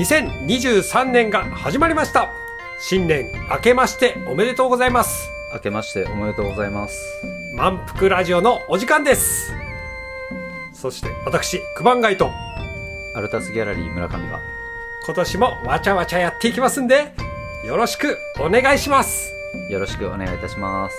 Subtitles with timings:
[0.00, 2.30] 2023年が始まりました。
[2.80, 5.28] 新年明けましておめでとうございます。
[5.52, 7.22] 明けましておめでとうございます。
[7.54, 9.52] 満腹ラジオのお時間です。
[10.72, 12.30] そして私九番街と
[13.14, 14.40] アルタスギャラリー村上が
[15.04, 17.12] 今年もわちゃわちゃやっていきますんで
[17.66, 19.34] よろしくお願いします。
[19.68, 20.96] よろしくお願いいたします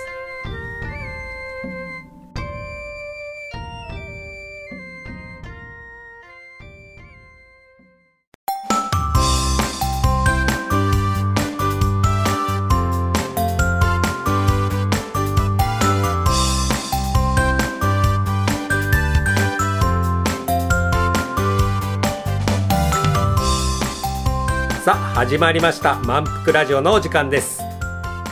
[25.22, 26.00] 始まりました。
[26.00, 27.62] 満腹ラジオのお時間です。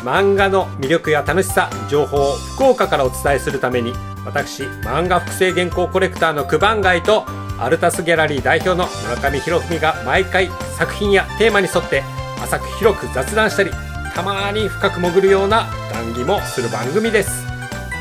[0.03, 3.93] 漫画の魅力や楽しさ情報を福岡からお伝えするために
[4.25, 7.25] 私漫画複製原稿コレクターの九番街と
[7.61, 12.03] アルタスギャラリー代表の村上博文が毎回作品やテーマに沿って
[12.43, 13.71] 浅く広く雑談したり
[14.13, 17.47] たまに深く潜るような談義もする番組です。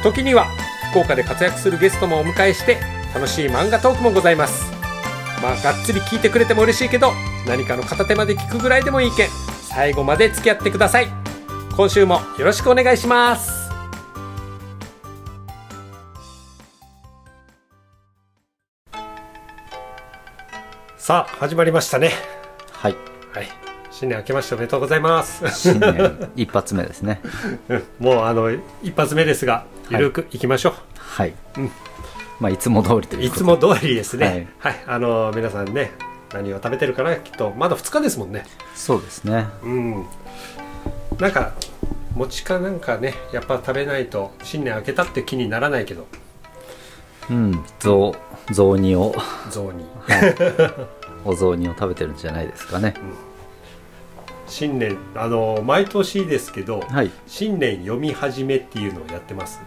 [0.01, 0.47] 時には
[0.89, 2.79] 福岡で活躍するゲストもお迎えして
[3.13, 4.71] 楽しい漫画トークもございます。
[5.43, 7.13] まあがっつり聞いてくれても嬉しいけど
[7.47, 9.29] 何かの片手まで聞くぐらいでもいいけん。
[9.61, 11.07] 最後まで付き合ってください。
[11.75, 13.69] 今週もよろしくお願いします。
[20.97, 22.11] さあ始まりましたね。
[22.71, 22.95] はい。
[23.33, 23.47] はい。
[23.89, 25.47] 新年明けましておめでとうございます。
[25.49, 27.21] 新年一発目ですね。
[27.69, 28.51] う んもうあの
[28.83, 31.71] 一発目ですがゆるくいきましょう、はい、うん
[32.39, 34.49] まあいつも通りといういことつも通りですね。
[34.59, 35.91] はい、あの皆さんね
[36.33, 37.51] 何を食べてるかなきっと。
[37.57, 38.45] まだ2日ですもんね。
[38.75, 39.47] そうですね。
[39.63, 40.05] うん。
[41.19, 41.53] なんか
[42.15, 46.07] 餅かなんかねやっぱ食べないと新年明けたって気にならないけど。
[47.29, 47.63] うん。
[47.79, 48.13] 雑
[48.51, 49.13] 雑煮を。
[49.49, 49.85] 雑煮。
[51.25, 52.93] お雑煮を食べてるんじゃないですかね。
[54.47, 57.11] 新年あの毎年ですけどはい。
[57.27, 59.59] 新年読み始めっていうのをやってます？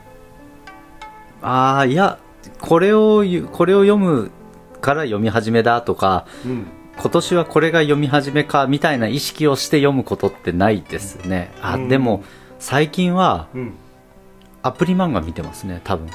[1.43, 2.19] ああいや
[2.61, 4.31] これをゆこれを読む
[4.83, 6.67] から読み始めだとかうん
[6.99, 11.51] 今年はこれが読み始めかみたいな意識をして読むことってないですね。
[11.63, 11.89] あ、うん。
[11.89, 12.23] でも
[12.59, 13.73] 最近はうん。
[14.63, 16.09] アプリ漫画見てますね多分。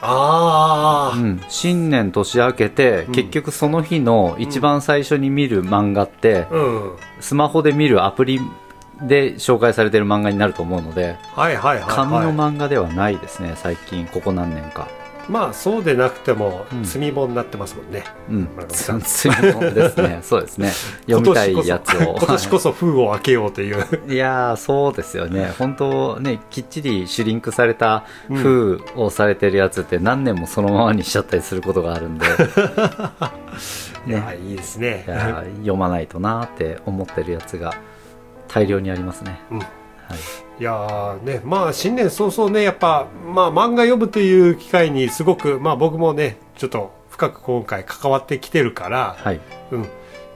[0.00, 3.12] ああ、うん、新年年明けて、うん。
[3.12, 6.96] 結局その日の一番最初に見る漫画って、うん。
[7.20, 8.40] スマホで見るアプリ
[9.02, 14.88] で紹介されてる漫画になると思うのではいはいはい、はい、紙の漫画ではないですね最近ここ何年か
[15.28, 16.84] まあそうでなくてもうん。
[16.84, 18.48] 積み物になってますもんね、うん。
[18.54, 19.00] 村上さん。
[19.00, 20.20] つみものですね。
[20.22, 20.70] そうですね。
[21.06, 22.14] 読みたいやつを。
[22.16, 23.84] 今年こそ封を開けようという。
[24.12, 25.52] いやーそうですよね。
[25.58, 32.26] 本当ねきっちりシュリンクされた封をされてるやつって何年もそのままにしちゃったりすることがあるんで。
[34.06, 35.04] いやいいですね。
[35.06, 37.72] いやー読まないとなーって思ってるやつが
[38.48, 39.60] 大量にありますね、うん
[40.08, 49.40] はい、いやーねまあ新年早々ねやっぱまあ漫画読むという機会にすごくまあ僕もねちょっと深く今回関わってきてるから、はい。
[49.70, 49.82] うん、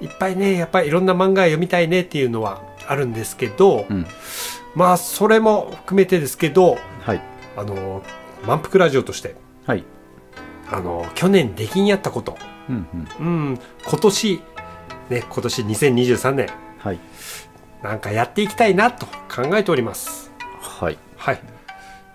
[0.01, 4.06] いっぱいねやっぱりいろんな漫画読みたいねっていうのはあるんですけど、うん。
[4.75, 7.23] まあそれも含めてですけどはい。
[7.56, 8.03] あの
[8.47, 9.35] 満腹ラジオとして
[9.67, 9.85] はい。
[10.71, 12.87] あの去年できんやったこと、うん
[13.21, 13.27] うん。
[13.27, 14.41] うん、今年
[15.11, 16.49] ね今年2023年。
[16.79, 17.00] はい
[17.83, 20.31] なんかやっていきたいなと考えております。
[20.61, 21.41] はいはい。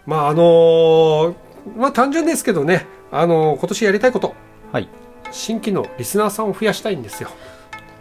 [0.05, 1.35] まああのー
[1.77, 4.35] まあ単純ですけどね、あのー今年やりたいこと、
[4.71, 4.89] はい
[5.31, 7.29] 新規のリスナーさんを増やしたいんですよ。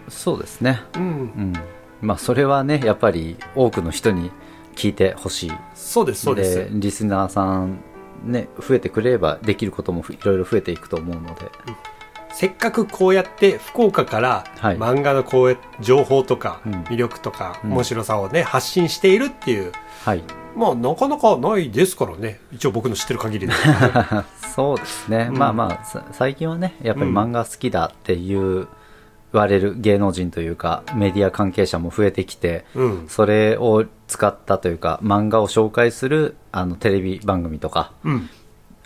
[0.09, 1.05] そうですねうんう。
[1.41, 1.53] ん
[2.01, 4.31] まあそれはねやっぱり多くの人に
[4.75, 6.69] 聞いてほしいそうです、そうです。
[6.71, 7.79] リスナーさん
[8.25, 11.51] ね増えてくれればできることもいろいろ増えていくと思うので
[12.33, 19.73] せっかくこうやって福岡からはい漫画のこうや情報とかうん魅力とかうん面白さをね、発信しているっていう、
[20.05, 20.23] はい
[20.57, 22.39] まあなかなかないですからね。
[22.53, 23.53] 一応僕の知ってる限りで。
[24.55, 28.69] そうですね、うんまあまあさ最近はねやっぱりうん漫画好きだっていう
[29.33, 33.05] 言われる芸能人というかメディア関係者も増えてきてうん。
[33.09, 38.29] それを使ったというか漫画を紹介するあのテレビ番組とかうん。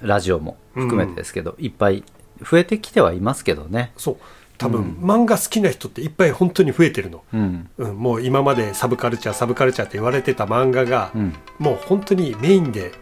[0.02, 2.04] ラジオも含めてですけど、いっぱい
[2.42, 3.92] 増えてきてはいますけどね。
[3.96, 4.16] そう。
[4.58, 7.22] 多分、漫画好きな人っていっぱい本当に増えてるの。
[7.34, 7.68] うん。
[7.76, 11.34] うん、もう今までサブカルチャーサブカルチャーって言われてた漫画が、うん。
[11.58, 12.92] もう本当にメインで、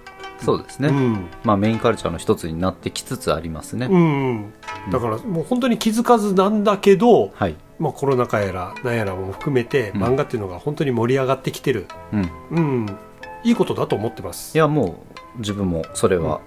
[0.41, 1.27] そうですね、うん。
[1.45, 4.53] まあメインカルチャーの一つになってきつつありますね、うん、
[4.91, 10.03] だからもう本当に気づかずなんだけど、はい、まあ、コロナ禍やらなんやらも含めて、うん。
[10.03, 12.99] 漫画っていうのが本当に盛り上がってきてる、うん、うん、
[13.45, 14.57] いいことだと思ってます。
[14.57, 15.05] いやも
[15.37, 16.41] う自分もそれは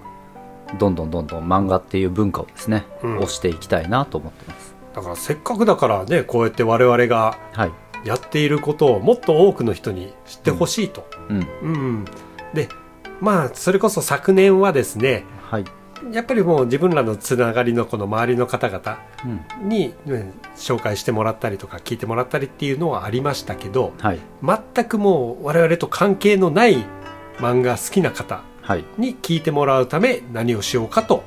[0.79, 3.19] どんどんどんどん漫画っていう文化をですね、うん。
[3.19, 4.75] 推していきたいなと思ってます。
[4.95, 7.71] だからせっかくだからねこうやって我々がはい。
[8.05, 11.47] やっていることをもっと多くの人に知ってほしいと、うん。
[11.61, 11.67] う
[12.01, 12.05] ん。
[12.53, 12.69] で
[13.19, 15.65] まあそれこそ昨年はですねはい。
[16.11, 18.99] やっぱりもう自分らのつながりのこの周りの方々
[19.61, 19.69] うん。
[19.69, 24.19] に、うん紹介してもらったりとか聞いてもらったりっていうのはありましたけどはい。
[24.43, 26.85] 全くもう我々と関係のない
[27.39, 28.56] 漫画好きな方はい
[28.97, 31.23] に聞いてもらうため何をしようかと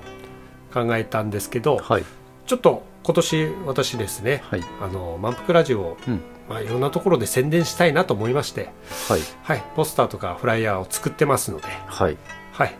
[0.73, 2.05] 考えたんですけどはい。
[2.47, 4.63] ちょっと今年私ですねはい。
[4.81, 6.21] あの満腹ラジオを、うん。
[6.49, 8.71] まあ、いろんなところで宣伝したいなと思いまして、
[9.09, 9.21] はい。
[9.45, 12.17] はい、ポスターとかフライヤーを作ってますので、はい。
[12.53, 12.75] はい、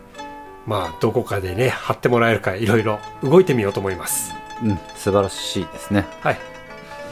[0.67, 4.35] まあどこかでね貼ってもらえるかいろいろ動いてみようと思います。
[4.63, 4.79] うん。
[4.97, 6.07] 素晴らしいですね。
[6.21, 6.39] はい、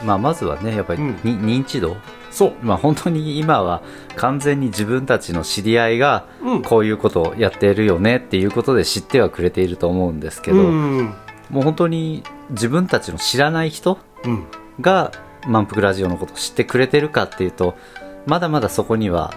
[0.03, 1.15] まあまずはねやっぱり、うん。
[1.23, 1.95] に認知度
[2.31, 3.81] そう、まあ本当に今は
[4.15, 11.13] 完全に自分たちの知り合いがうん、こういうことをやっているよねっていうことで知ってはくれていると思うんですけど、うん、
[11.49, 14.47] もう本当に自分たちの知らない人うん、
[14.81, 15.11] が
[15.47, 17.75] 満腹ラジオのことを知ってくれてるかっていうと
[18.25, 19.33] まだまだそこには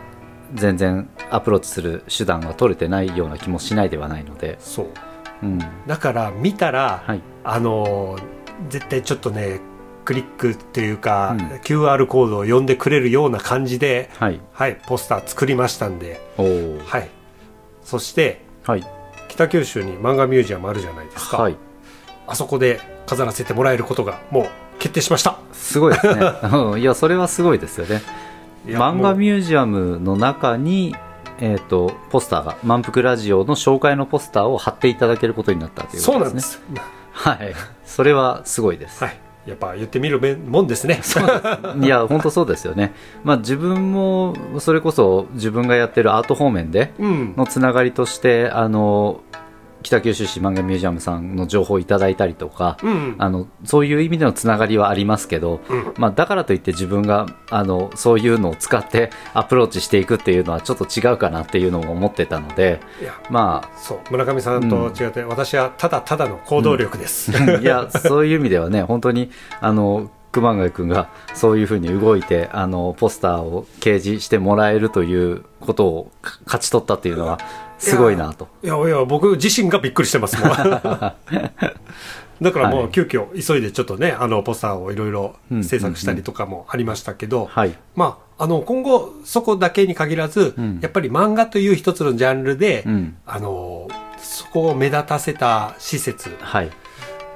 [0.54, 4.86] 全然アプローチする手段が取れてないような気もしないではないので、そう。
[5.42, 7.22] うん、だから見たら、はい。
[7.42, 9.60] あのー絶対ちょっとね
[10.04, 11.46] クリックっていうか、うん。
[11.58, 14.40] QR コードを読んでくれるような感じで、はい。
[14.52, 17.08] はい、ポスター作りましたんで、はい、
[17.84, 18.86] そしてはい。
[19.28, 21.56] 北九州に漫画ミュージアムあるじゃないですか、はい。
[22.26, 25.38] あそこで飾らせてもらえることがもう決定しました。
[25.52, 26.22] すごいですね。
[26.52, 26.80] うん。
[26.80, 28.02] いやそれはすごいですよね。
[28.66, 30.94] 漫画ミュージアムの中に
[31.40, 36.64] えー、とポスターが満腹ラジオの紹介のポスターを貼っていただけることになったというそうことですね。
[36.66, 36.86] なんです。
[37.10, 37.54] はい。
[37.84, 41.00] それはすごいです、はいやっぱ言ってみるもんですね。
[41.82, 42.94] いや本当そうですよね。
[43.24, 47.34] まあ自分もそれこそ自分がやってるアート方面でうん。
[47.36, 49.20] のつながりとしてあの
[49.82, 55.94] 北九州市漫画ミュージアムさんの情報をいただいたりとか、うんあのそういう意味でのつながりはありますけど、うん。
[55.96, 62.80] まあ、だからといって自分があのそういうのを使ってアプローチしていくっていうのはちょっと違うかなっていうのも思ってたので
[63.30, 69.30] まそう村上さんと違って、私はただただの行動力です、あいやそういう意味ではね本当に
[69.60, 77.38] あの熊谷君がそういうふうに動いてあのポスターを掲示してもらえるということをか勝ち取ったっていうのは
[77.90, 78.48] すごいなと。
[78.62, 80.50] いやいや僕自身がびっくりしてますもん
[82.42, 82.86] だからもはい。
[82.86, 87.74] う急遽急いでちょっとねあのポスターをいろいろ制作したりとかもありましたけど、はい。
[87.94, 90.78] まああの今後そこだけに限らず、うん。
[90.80, 93.16] やっぱり漫画という一つのジャンルで、うん。
[93.26, 93.88] あの
[94.18, 96.70] そこを目立たせた施設はい。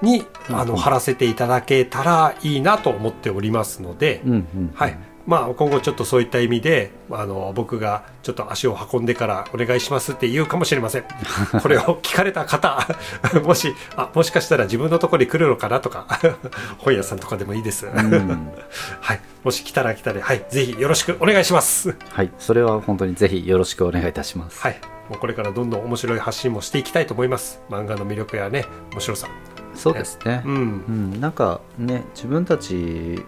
[0.02, 4.70] に、あうんの貼らせていただけたらいいなと思っておりますので、うんうん。
[4.74, 4.96] はい
[5.26, 11.04] まあ、今後ちょっとそういった意味であの僕がちょっと足を運んでからお願いしますって言うかもしれません。
[11.60, 12.86] これを聞かれた方
[13.44, 16.06] もしあもしかしたら自分のところに来るのかなとか
[16.78, 18.52] 本屋さんとかでもいいです、うん。
[19.00, 21.96] はい、もし来たら来たで、はい、ぜひよろしくお願いします。
[22.10, 22.30] はい。
[22.38, 24.60] それは本当にぜひよろしくお願いいたします。
[24.60, 24.80] はい。
[25.08, 27.60] もうこれからどんどん面白い発信もしていきたいと思います。
[27.68, 29.28] 漫画の魅力やね面白さ。
[29.74, 30.54] そうですね、うん。
[30.54, 33.24] うん、なんかね自分たち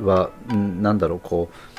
[0.00, 1.74] はうんなんだろうこう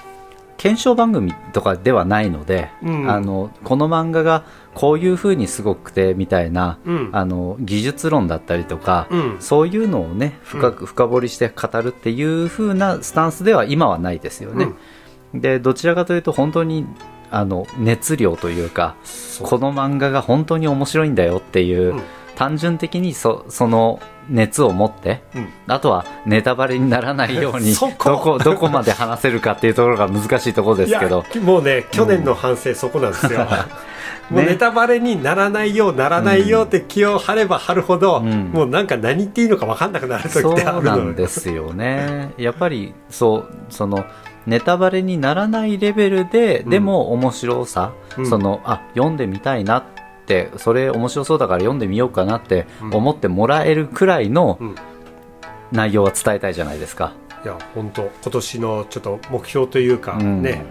[0.58, 3.12] 検証番組とかではないので、うん。
[3.12, 7.10] あのこの漫画がこういう風にすごくてみたいな、うん。
[7.12, 9.38] あの技術論だったりとか、うん。
[9.40, 14.70] そういうのをね深く深掘りして語るっていう風なスタンスでは今はないですよね。
[15.34, 16.86] でどちらかというと本当に
[17.30, 18.96] あの熱量というか
[19.42, 22.02] この漫画が本当に面白いんだよっていう、うん
[22.36, 24.00] 単純的にそその
[24.30, 25.50] 熱を持ってうん。
[25.68, 31.24] あとはネタバレにならないように そどここどこまで話せるかっていうところが難しいところですけど。
[31.42, 33.48] もうね去年の反省そこなんですよ、
[34.30, 38.52] もうネタバレにならないようならないようって気を張れば張るほど、うん。
[38.52, 40.92] もうなんか何言っていいのか分かんなくなる時そうってあるの。
[40.92, 42.34] よなんですよね。
[42.38, 44.06] やっぱりそうその
[44.48, 46.70] ネタバレにならないレベルで、うん。
[46.70, 48.26] でも面白さ、うん。
[48.28, 49.95] そのあ読んでみたいなって
[50.58, 54.76] それ面白そうだから読んでみようかなって思ってもらえるくらいのうん。
[55.72, 57.14] 内容は伝えたいじゃないですか、
[57.44, 60.44] いや本当今年のちょっと目標というか、うん。
[60.44, 60.64] ね。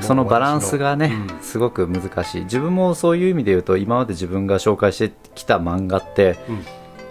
[0.00, 1.42] そのバランスがね、うん。
[1.42, 2.44] すごく難しい。
[2.44, 6.64] 自分もそういう意味で言うと今まで自分が紹介してきた漫画ってうん。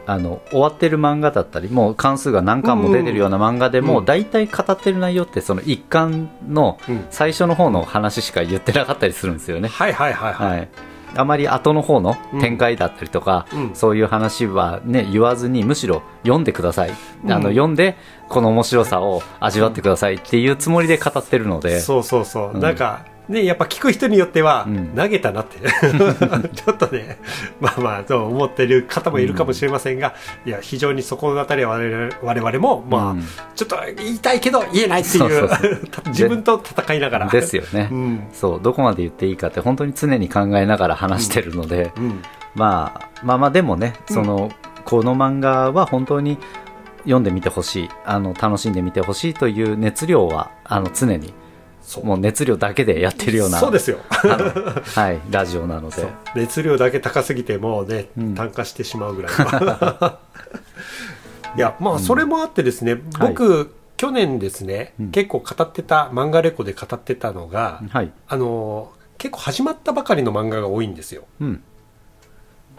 [0.07, 4.05] あの終わってる漫画だったりもう関数が何巻も出てるような漫画でも、うん。
[4.05, 7.05] 大体語ってる内容ってその一巻のうん。
[7.09, 10.69] 最初の方の話しか言ってなかったりするんですよね、はいはいはいはい、はい、
[11.15, 13.71] あまり後の方の展開だったりとか、うん。
[13.73, 16.93] そういう話は、ね、言わずにむしろ読んでください、
[17.23, 17.31] うん。
[17.31, 17.97] あの読んで
[18.29, 22.59] この面白さを味わってくださいっていうつもりで語ってるので、そうそうそう、うん。
[22.59, 24.87] なんかね、やっぱ聞く人によっては、うん。
[24.95, 25.57] 投げたなって。
[26.53, 27.17] ちょっとね
[27.59, 30.13] まあまあそう思ってる方もいるかもしれませんが、
[30.45, 31.79] いや非常にそこのあたりは
[32.21, 33.23] 我々もまあ、うん。
[33.55, 35.49] ちょっと言いたいけど言えないっていう
[36.07, 37.27] 自分と戦いながら。
[37.27, 38.27] ですよね、うん。
[38.31, 42.21] そうどこまで言っていいかって本当に常に考えながら話してるので、うん。
[42.53, 44.51] まあ、まあまあでもねその、
[44.85, 46.37] この漫画は本当に
[46.99, 47.89] 読んでみてほしい。
[48.05, 51.33] あの楽しんでみてほしいという熱量はあの常に
[52.03, 53.59] もう熱量だけでやってるような。
[53.59, 53.99] そうですよ。
[54.09, 56.07] はい、 ラジオなので。
[56.35, 60.17] 熱量だけ高すぎてもうね、うん炭化してしまうぐらいの
[61.55, 65.11] いやまあそれもあってですね、僕、去年ですね、うん。
[65.11, 71.23] 結構語ってた漫画レコで語ってたのが、はい、あの結構始まったばかりの漫画が多いんですよ。
[71.39, 71.63] うん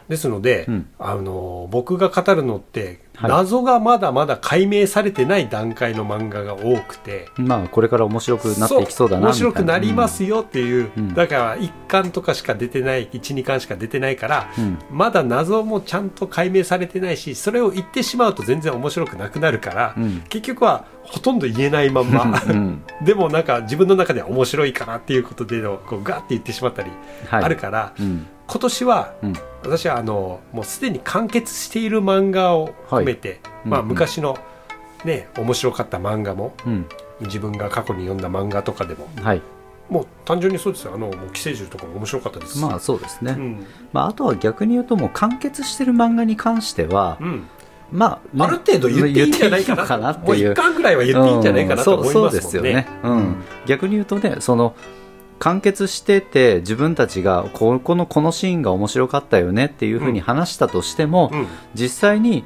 [0.08, 0.88] ですので、うん。
[0.98, 3.30] あの僕が語るのって、はい。
[3.30, 11.14] 謎がまだまだ解明されてない段階の漫画が多くてまあこれから面白くなっていきそうだな面白くなりますよっていう、うん。
[11.14, 14.78] だから1巻とかしか出てない12巻しか出てないから、うん。
[14.90, 20.20] まだ謎もちゃんと解明されてないしそれを言ってしまうと全然面白くなくなるから、うん。
[20.28, 22.42] 結局はほとんど言えないまんま。
[22.46, 26.90] うん でもなんか自分の中では面白いかなっていうことでのこうガーって言ってしまったり
[27.28, 27.44] はい。
[27.44, 29.32] あるから、うん今年はうん。
[29.62, 33.86] 私はあのもうすでに完結している漫画を含めて、まあ、うん。
[33.86, 34.38] うん昔の、
[35.04, 36.86] ね、面白かった漫画もうん。
[37.20, 39.42] 自分が過去に読んだ漫画とかでもはい。
[39.88, 40.94] もう単純にそうですよ。
[40.94, 42.60] あのもう寄生獣とかも面白かったですし。
[42.60, 43.66] まあそうですね、うん。
[43.92, 47.46] まあ、あとは逆に言うともう完結してる漫画に関しては、うん。
[47.92, 50.52] まあ、ねある程度言っていいんじゃないかな言っていいのかなってもういう。
[50.52, 53.44] 一巻ぐらいは言っていいんじゃないかなと思いまそうですよね、うん。
[53.66, 54.74] 逆に言うとねその
[55.38, 61.46] 完結してて自分たちがここのこのシーンが面白かったよねっていうふうに話したとしても、うん。
[61.74, 62.44] 実際に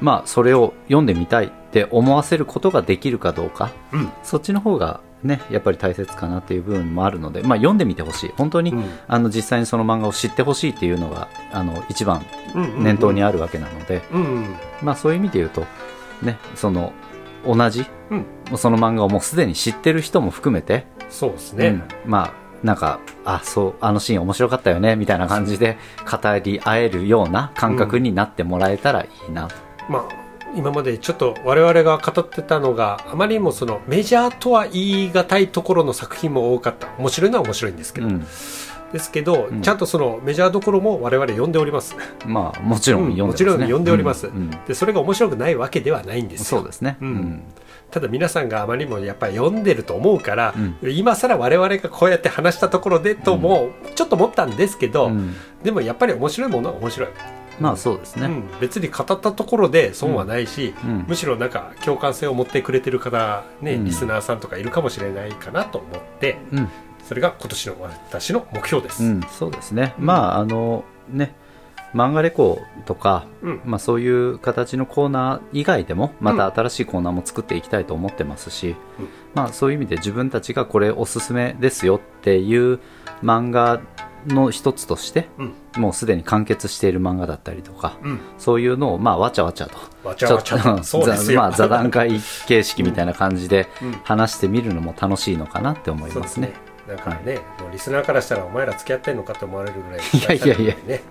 [0.00, 4.12] まあそれを読んでみたいって思わせることができるかどうかうん。
[4.22, 8.32] そっちの方がねやっぱり大切かなっていう部分もあるので、まあ、読んでみてほしい。
[8.36, 8.84] 本当に、うん。
[9.06, 12.84] あの実際にその漫画を知ってほしいっていうのがあの一番うんうんうん。
[12.84, 14.56] 念頭にあるわけなので、うんうん。
[14.82, 15.64] まあ、そういう意味で言うと、
[16.22, 16.92] ね、その
[17.46, 18.58] 同じ、うん。
[18.58, 21.66] その漫画をもうすでに知ってる人も含めて、そうですね、
[22.04, 22.10] うん。
[22.10, 25.78] まあなんかあそうあのシーン面白かったよねみたいな感じで
[26.10, 29.48] 語り合えるような感覚になってもらえたらいいな、
[29.88, 30.22] まあ
[30.54, 36.88] 今までちょっと我々が語ってたのがあまりにもそのメジャーとは言い難いところの作品も多かった。
[36.98, 38.26] 面白いのは面白いんですけど、うん
[38.92, 39.62] ですけど、うん。
[39.62, 41.96] ちゃんとそのメジャーどころも我々読んでおります。
[42.26, 43.26] まあもちろん読んでます、ね。
[43.26, 44.36] もちろん読んでおります、うん。
[44.36, 44.50] うん。
[44.66, 46.58] でそれが面白くないわけではないんですよ。
[46.58, 47.42] そうですね、うん。
[47.90, 55.34] ただ皆さんがあまりにもやっぱり読んでると思うから、う今更我々がこうやって話したところでともちょっと思ったんですけど、うん。
[55.62, 57.08] でもやっぱり面白いものは面白い、
[57.60, 61.04] まあそうですね、うん、別に語ったところで損はないし、うん。
[61.06, 63.84] むしろなんか共感性を持ってくれてる方、ねうん。
[63.84, 66.68] リスナーさんとかいるかもしれないかなと思ってうん
[67.12, 69.04] それが今年の私の目標です。
[69.04, 71.34] うん、そうですね、まああのね
[71.94, 73.60] 漫画レコとか、うん。
[73.66, 79.08] まあ、そういう形のコーナー以外でもまた新しいコーナーも作っていきたいと思ってますし、うん。
[79.34, 82.80] まあ、そういう意味で自分たちがこれおすすめですよっていう
[83.22, 83.82] 漫画
[84.26, 85.54] の一つとして、うん。
[85.76, 88.20] もうすでに完結している漫画だったりとか、うん。
[88.38, 90.56] そういうのをまあわちゃわちゃとわちゃわちゃ
[91.36, 93.92] まあ、座談会形式みたいな感じでうん。
[94.04, 96.71] 話してみるのも楽しいのかなって思いますね。
[96.88, 100.74] なんかね、もうリスナーからしたらお前ら付き合ってんのかって思われるぐらいいやいやいや。
[100.84, 101.02] ね。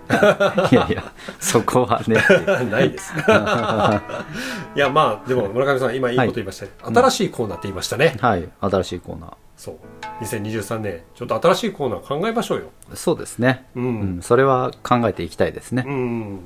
[0.70, 1.12] いやいや。
[1.40, 2.16] そこはね。
[2.70, 3.12] ないです。
[4.76, 9.34] いやまあでも村上さん今いいこと言いましたね、はい新しいコーナーって言いましたね、はい、新しいコーナー。
[9.56, 9.76] そう。
[10.24, 12.64] 2023年ちょっと新しいコーナー考えましょうよ。
[12.94, 13.64] そうですね。
[13.74, 14.18] ううん。
[14.18, 15.84] ん、それは考えていきたいですね。
[15.86, 16.40] うん。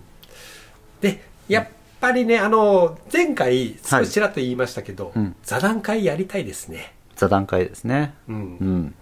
[1.00, 1.68] でやっ
[2.00, 5.34] ぱりねあの前回少しちらっと言いましたけど、うん。
[5.42, 8.14] 座談会やりたいですね座談会ですね。
[8.28, 8.94] うんうん。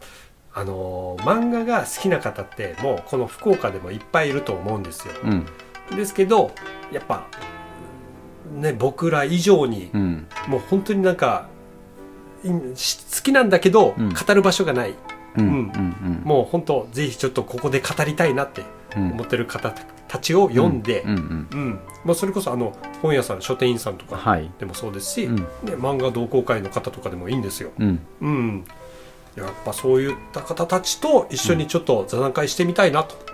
[0.56, 5.46] あの漫画が好きな方ってもうこの福岡でもいっぱいいると思うんですようん。
[5.96, 6.52] ですけど
[6.92, 7.26] やっぱ
[8.54, 10.26] ね僕ら以上にうん。
[10.46, 11.48] もう本当になんか
[12.44, 12.50] 好
[13.22, 14.94] きなんだけど、うん語る場所がない
[15.36, 15.46] うん。
[15.46, 16.22] ううんん。
[16.24, 18.62] もう本当ぜひちょっとここで語りたいなって
[18.96, 19.10] うん。
[19.12, 19.74] 思ってる方
[20.14, 21.10] たちを読んで、うん。
[21.10, 21.48] うん。
[21.52, 24.48] うんまあ、それこそあの本屋さん書店員さんとかはい。
[24.60, 27.72] でもそうですし、うんね、漫画同好会の方とかでもいいんですよ。
[27.80, 28.00] うん。
[28.20, 28.64] うん、
[29.34, 33.24] やっぱそういった方たちと一緒にちょっと座談会してみたいなと思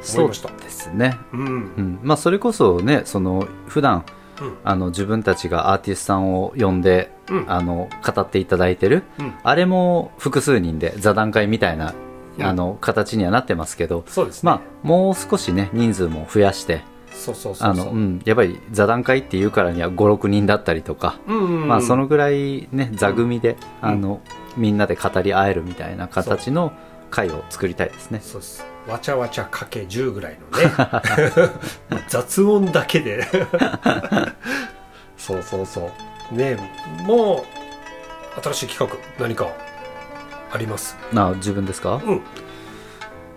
[0.00, 0.48] そいうました。
[0.48, 1.18] ですね。
[1.34, 2.00] うんうん。
[2.02, 4.06] まあ、それこそね、その、普段、
[4.40, 12.09] うんあの、自分たちがアーティストさんを呼んで、うんあの、語っていただいてる、うんあれも複数人で座談会みたいな、うん
[12.42, 14.50] あの、形にはなってますけど、そうですね。
[14.50, 16.82] まあ、もう少しね、人数も増やして、
[17.12, 17.68] そうそうそう。
[17.68, 21.68] あの、うん、やっぱり座談会っていうからには5、6人だったりとか、うんうんうん。
[21.68, 24.20] まあ、そのぐらいね座組で、あの
[24.56, 26.72] みんなで語り合えるみたいな形の
[27.10, 28.20] 回を作りたいですね。
[28.22, 28.64] そうです。
[28.88, 31.50] わちゃわちゃかけ10ぐらいのね。
[32.08, 33.26] 雑音だけで。
[35.18, 35.90] そうそうそ
[36.32, 36.34] う。
[36.34, 36.56] ね
[37.06, 37.44] も
[38.38, 39.48] う新しい企画何か？
[40.52, 40.96] あります。
[41.12, 42.00] な自分ですか？
[42.04, 42.20] うん。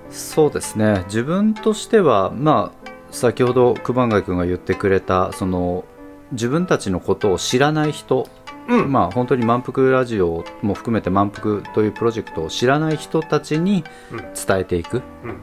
[0.09, 1.03] そうですね。
[1.05, 5.85] 自分としてはまあ先ほど熊谷君が言ってくれたその
[6.31, 8.27] 自分たちのことを知らない人、
[8.67, 8.91] うん。
[8.91, 14.17] まあ本当に満腹ラジオも含めて満腹というプロジェクトを知らない人たちにうん。
[14.19, 15.03] 伝えていく。
[15.23, 15.37] うん。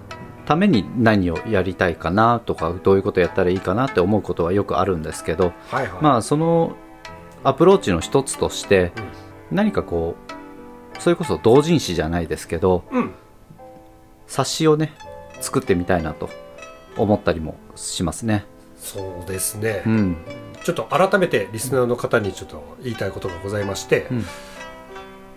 [0.47, 6.03] ために何をやりたいかなとかどういうことやったらいいかなって思うことはよくあるんですけどはいはい。
[6.03, 6.75] まあその
[7.45, 8.91] アプローチの一つとして
[9.53, 10.33] 何かこう
[11.01, 13.11] それこそ同人誌じゃないですけどうん。
[14.27, 14.93] 冊子をね
[15.41, 16.31] 作ってみたいなと
[16.97, 18.45] 思ったりもしますね。
[18.79, 20.17] そうですね、うん、
[20.65, 24.25] ちょっと改めてリスナーの方にちょっと言いたいことがございまして、うん。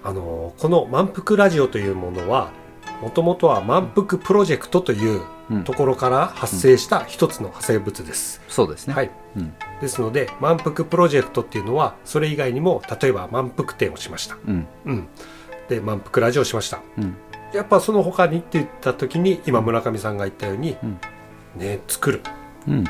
[0.04, 2.52] あのこの満腹ラジオというものは
[3.02, 5.64] もともとは満腹プロジェクトといううん。
[5.66, 8.94] ところから発生した一つの派生物です、そうですね。
[8.94, 9.12] はい。
[9.36, 15.08] うん、ですので満腹プロジェクトっていうのはそれ以外にも例えば満腹展をしました、うん、うん、
[15.70, 16.82] で満腹ラジオをしました。
[16.98, 17.16] うん、
[17.54, 21.00] やっぱその他にって言った時に今村上さんが言ったように、うん。
[21.56, 22.22] ね作る。
[22.68, 22.84] うん。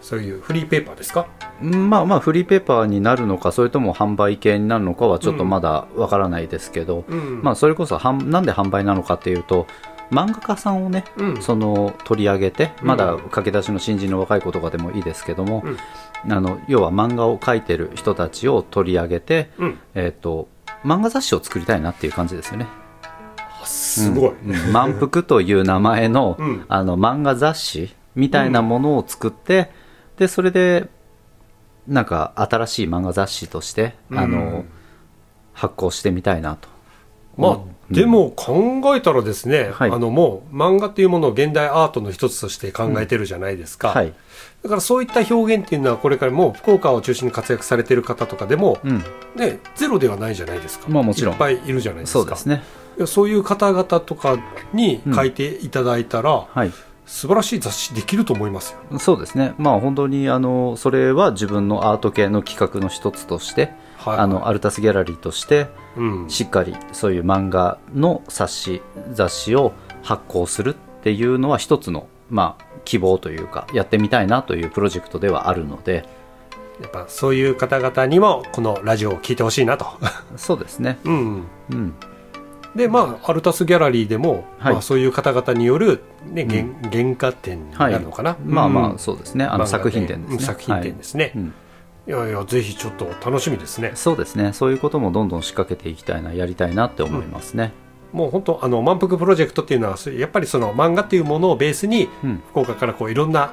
[0.00, 1.26] そういうフリーペーパーですか？
[1.60, 7.42] まあまあフリーペーパーになるのかそれとも販売系になるのかはちょっとまだわからないですけど、うん。
[7.42, 9.66] まあそれこそはんなんで販売なのかっていうと
[10.10, 11.42] 漫画家さんをねうん。
[11.42, 12.88] その取り上げてうん。
[12.88, 15.62] まだ駆け出しの新人の若い子とかでもいいですけども、
[16.24, 16.32] うん。
[16.32, 19.78] あの要は漫画を描いてる人たちを取り上げて、うん。
[19.94, 20.48] えっ、と
[20.84, 22.66] 漫画雑誌を作りたいなっていう感じですよね。
[23.02, 24.54] あすごい、うん。
[24.54, 24.72] うん。
[24.72, 26.64] 満腹という名前の,、うん。
[26.68, 29.70] あの漫画雑誌みたいなものを作って、
[30.16, 30.88] でそれで
[31.86, 34.64] なんか新しい漫画雑誌として、あうのん
[35.52, 36.68] 発行してみたいなと。
[37.36, 37.94] まあ、うん。
[37.94, 39.90] でも考えたらですね、はい。
[39.90, 44.14] あのもう漫画っていうものを現代アートの一つとして考えてるじゃないですか、はい、
[44.62, 48.98] だからそういった表現っていうのはこれからもう福岡を中心に活躍されてる方とかでも、うん、
[49.34, 51.32] ね、ゼロではないじゃないですか、まあもちろん。
[51.32, 52.18] いっぱいいるじゃないですか。
[52.20, 52.62] そうですね。
[53.06, 54.36] そういう方々とか
[54.74, 56.72] に書いていただいたら、はい、
[57.06, 59.54] 素晴らしい雑誌できると思いますよ、そうですね。
[59.56, 64.18] まあ本当にあのそれは自分のアート系の企画の一つとして、はい。
[64.18, 76.08] あのアルタスギャラリーとしてうん、しっかりそういう漫画の冊子雑誌を発行するっていうのは一つのまあ希望というかやってみたいなというプロジェクトではあるので。
[76.80, 79.86] やっぱそういう方々にもこのラジオを聞いてほしいなと、
[80.36, 80.98] そうですね。
[81.04, 81.94] うん、うん。
[82.74, 84.72] でまあアルタスギャラリーでも、はい。
[84.72, 88.98] まあ、そういう方々による、ね原原価展になるのかな、まあまあうん。
[88.98, 89.44] そうですね。
[89.44, 90.36] あの作品展ですね。
[90.36, 91.32] うん作品展ですね、はい。
[91.34, 91.54] うん。
[92.06, 93.92] い、やいやぜひちょっと楽しみですね。
[93.94, 94.52] そうですね。
[94.54, 97.72] そういうこともどんどん仕掛けていきたいなやりたいなって思いますね、
[98.12, 102.42] もう本当あの満腹プロジェクトっていうのはやっぱりその漫画っていうものをベースにうん。
[102.50, 103.52] 福岡からこういろんな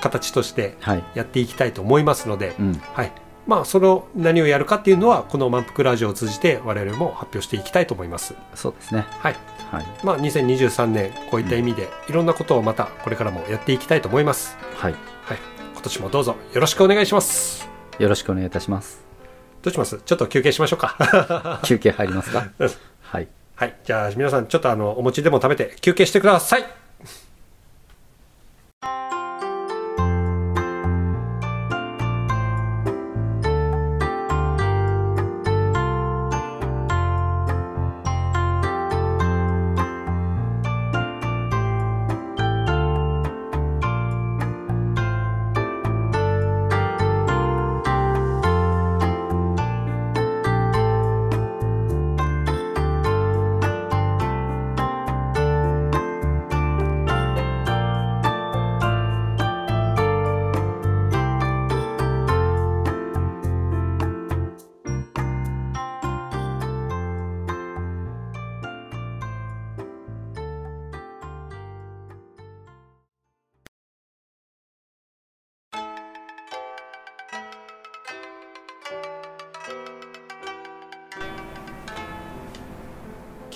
[0.00, 3.12] 形としてはい、やっていきたいと思いますので、うん、はい。
[3.46, 8.34] まあその何をやるかっていうのはこの満腹ラジオを通じて我々も発表していきたいと思います。
[8.54, 9.06] そうですね。
[9.20, 9.36] はい。
[9.70, 9.86] はい。
[10.04, 14.56] まあ2023年こういった意味でいろんなことをまたこれからもやっていきたいと思います。
[14.76, 14.92] はい。
[15.24, 15.38] はい。
[15.72, 17.68] 今年もどうぞよろしくお願いします。
[17.98, 19.04] よろしくお願いいたします。
[19.62, 20.00] どうします？
[20.04, 21.60] ちょっと休憩しましょうか。
[21.64, 22.48] 休憩入りますか？
[22.58, 23.74] う んはいはい。
[23.84, 26.85] じゃあ皆さんちょっとあのお餅でも食べて休憩してください。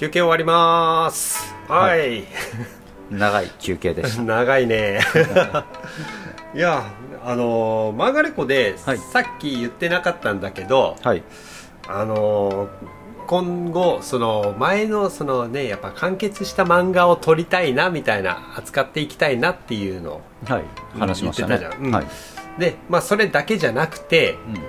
[0.00, 1.54] 休憩終わります。
[1.68, 2.24] はい、
[3.12, 5.00] 長い休憩でし 長いね。
[6.56, 6.84] いや
[7.22, 8.98] あのーマーガレコで、はい。
[8.98, 11.22] さっき言ってなかったんだけどたはい。
[11.86, 12.68] あのー
[13.26, 20.64] 今後その前のそのねやっぱ完結した漫画を撮りたいなみたいな扱っていきたいなっていうのはい。
[20.98, 21.58] 話しましたね。
[21.58, 21.86] 言ってたじゃん。
[21.88, 21.94] うん。
[21.94, 22.06] はい、
[22.58, 24.56] でまあそれだけじゃなくてうん。
[24.56, 24.64] あの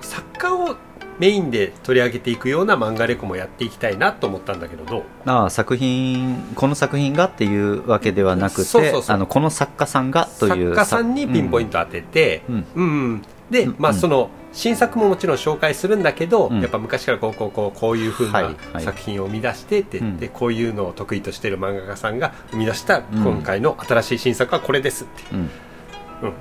[0.00, 0.74] 作家を
[1.22, 5.02] メインで取り上げていくような漫画レコもやっていきたいなと思ったんだけどどう？
[5.24, 8.92] ああ作品この作品がっていうわけではなくて
[9.28, 12.66] この作家さんがという作家さんにピンポイント当てて、うん。
[12.74, 12.84] うん。
[12.84, 13.22] うん。
[13.52, 16.60] で、まあ、うんその新作ももちろん紹介するんだけど、うん。
[16.60, 18.84] やっぱ昔からこうこうこうこういうふうはいなはい。
[18.84, 20.16] 作品を生み出してって、うん。
[20.16, 23.04] でこういうのを得意としている漫画家さんが生み出したん。
[23.12, 25.50] 今回の新しい新作はこれですって、うんうん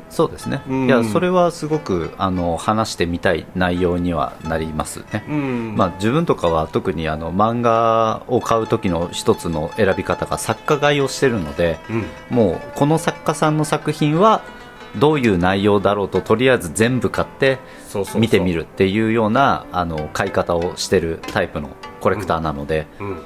[0.10, 0.86] そうですね、うん。
[0.88, 5.76] いやそれはすごくあの話してみたい内容にはなりますね、うん。
[5.76, 12.06] まあ、自分とかは特にあの漫画を買う時の一つの選び方が作家買いをしてるのでうん。
[12.30, 14.42] もうこの作家さんの作品は
[14.98, 17.60] どういう内容だろうととりあえず全部買って
[18.16, 21.70] 見てみるっていうようなあの買い方をしてるタイプの
[22.02, 23.22] コレクターなので、うん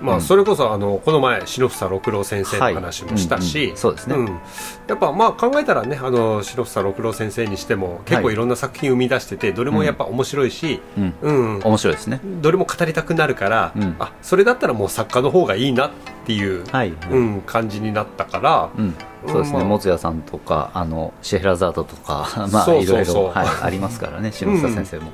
[0.00, 0.22] まあ、うん。
[0.22, 3.64] それこそあのこの前篠房六郎先生の話もしたし、はい。
[3.66, 3.76] うんうん。
[3.78, 4.16] そうですね。
[4.16, 4.40] ん。
[4.88, 11.14] やっぱまあ考えたらねあの篠房六郎先生にしても結構はいいろんな作品生み出しててどれもやっぱ面白いし、うん。
[11.20, 11.60] うん。
[11.62, 12.20] 面白いですね。
[12.40, 13.96] どれも語りたくなるから、うん。
[13.98, 15.90] あそれだったらもう作家の方がいいなっ
[16.24, 18.94] ていう、はい、うん、感じになったから、うん、
[19.26, 19.64] そうですね、まあ。
[19.64, 25.10] もつやさんとかあのシェヘラザードとか まあいろいろはいありますからね篠下先生も、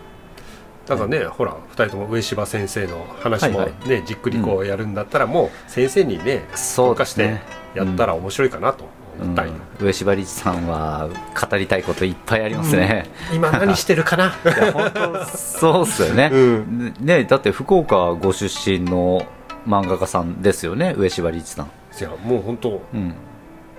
[0.88, 7.40] だからね、ほら2人とも上柴先生の話もね、はいはじっくりこうやるんだったら、もう先生にねそう特化して
[7.74, 8.84] やったら面白いかなと
[9.20, 14.34] 思ったんよ、うん、上柴理事さんは語りたいこといっぱいありますね、今何してるかな？
[14.44, 16.94] いや本当そうっすよね, うん。
[17.00, 19.26] ねだって福岡ご出身の
[19.66, 22.80] 漫画家さんですよね上柴理事さん、いやもう本当。
[22.94, 23.14] うん、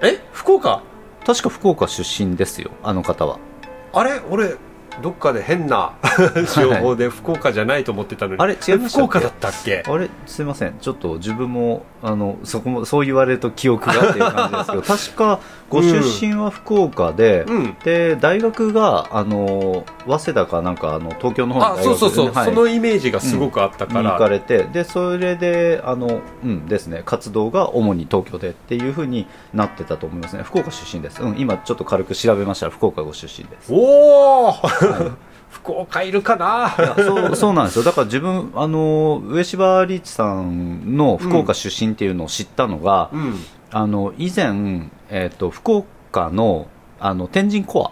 [0.02, 0.20] え？
[0.32, 0.84] 福岡？
[1.26, 3.40] 確か福岡出身ですよあの方は。
[3.94, 4.22] あれ？
[4.30, 4.56] 俺
[5.02, 5.94] どっかで変な
[6.56, 8.42] 情報で福岡じゃないと思ってたのに。
[8.42, 8.90] あれ違いましたっけ？
[8.90, 9.84] 福岡だったっけ？
[9.86, 10.76] あれすいません。
[10.80, 17.78] ちょっと自分もあのそこもそう言われると記憶がっていう感じですけど 確かご出身は福岡で、うん。
[17.84, 22.26] で大学があの早稲田かなんかあの東京の方のあ大学そうそう。
[22.26, 22.46] そう、はい。
[22.46, 30.44] そのイメージがすごくあったかにら、行かれてでそれであの、うんですね、活動が主に東京でっていうふうになってたと思いますね。
[30.44, 33.72] 福岡出身です、うん、今ちょっと軽く調べましたら福岡ご出身です。
[33.74, 34.52] おお、
[35.50, 36.72] 福岡いるかな？
[36.98, 37.84] そうそうなんですよ。
[37.84, 43.36] だから自分あの上柴リーチさんの福岡出身っていうのを知ったのが、うん。
[43.72, 46.68] あの以前、えー、と福岡の
[47.00, 47.92] あの天神コア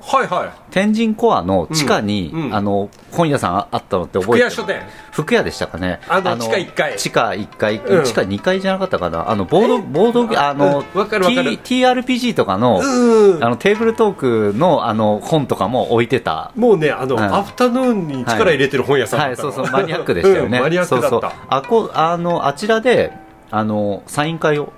[0.00, 0.50] はいはい。
[0.70, 2.54] 天神コアの地下に、うんうん。
[2.54, 4.50] あの本屋さんあったのって覚えてる。
[4.50, 4.82] 福屋書店。
[5.12, 6.00] 福屋でしたかね。
[6.08, 6.96] あの地下一階。
[6.96, 8.04] 地下1階、うん。
[8.04, 9.30] 地下2階じゃなかったかな。
[9.30, 14.14] あのボードボードあの、T、TRPG とかの,、うんあのテーブルトー
[14.52, 16.52] クのあの本とかも置いてた。
[16.54, 17.22] もうねあの、うん。
[17.22, 20.58] アフタヌーンに力入れてる本屋さんだはい、ったのそうそう、マニアックでしたよね。
[20.58, 21.08] うんマニアックだった。
[21.08, 21.30] そうそう。
[21.48, 23.12] あこあのあちらで
[23.50, 24.72] あのサイン会を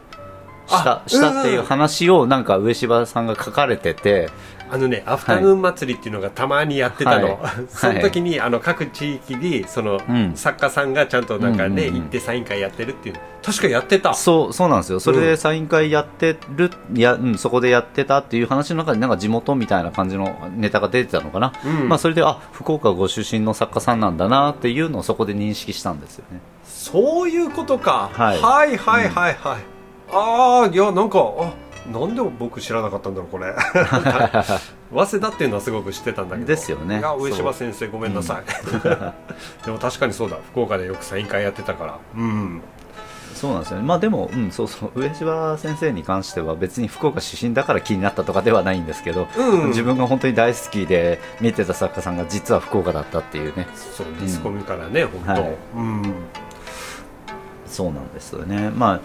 [0.67, 4.31] したあしたっていううん話をなんか上柴さんが書かれてて、
[4.71, 7.67] あのねアフタヌーン祭りっていうのがたまにやってたの、はい。
[7.69, 10.37] その時にあの各地域にその、うん。
[10.37, 13.15] 作家さんがちゃんとなんかね、うんうんうん行ってサイン会やってるっていう。
[13.17, 14.15] の確かやってた。
[14.15, 15.01] そうそうなんですよ。
[15.01, 15.25] それうん。
[15.25, 21.53] でサイン会やってる、やうんそこでやってたっていう話の中になんか地元みたいな感じのネタが出てたのかな。
[21.65, 21.89] うん。
[21.89, 26.41] まあそれであ福岡ご出身の作家さんなんだなっていうのをそこで認識したんですよね。
[26.65, 28.41] そういうことか、はい。
[28.41, 29.81] はいはいはいはい。
[30.13, 31.53] ああいやなんかあ
[31.91, 33.53] なんで僕知らなかったんだろうこれ。
[34.95, 36.47] 早稲田っていうのはすごく知ってたんだけど。
[36.47, 36.99] ですよね。
[36.99, 40.37] いや上柴先生ごめんなさい、でも確かにそうだ。
[40.53, 41.99] 福岡でよくサイン会やってたから。
[42.17, 42.63] うん。
[43.35, 43.85] そうなんですよね。
[43.85, 49.69] まあでも、うん、そうそう、上柴先生に関しては別に福岡出身だから気になったとかではないんですけど、うん。
[49.69, 55.57] 自分が本当に大好きで見てた作家さんが実は福岡だったっていうね、そうディスコミからね、本当、はい。
[55.77, 56.15] うん。
[57.67, 58.71] そうなんですよね。
[58.71, 59.01] まあ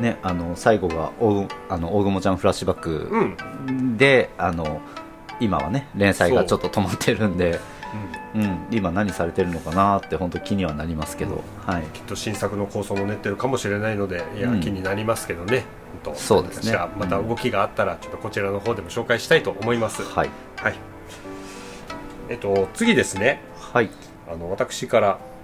[0.00, 3.36] ね、あの最後がおあの大雲ちゃんフラッシュバッうん。
[3.94, 4.80] クで、あの
[5.40, 7.60] 今はね連載がちょっと止まってるんで、
[8.34, 11.82] うん、今何されてるのかなって本当気にはなりますけど、はい。
[11.94, 14.60] きっと新作の構想も練ってるかもしれないのでいや、うん。
[14.60, 15.64] 気になりますけどね。
[16.14, 16.78] そうですね。
[16.98, 20.30] また動きがあったらちょっとこちらの方でも紹介したいと思います、はい。
[20.56, 20.74] はい。
[22.28, 23.40] えっと次ですね。
[23.58, 23.90] はい。
[24.30, 25.35] あの私からはい。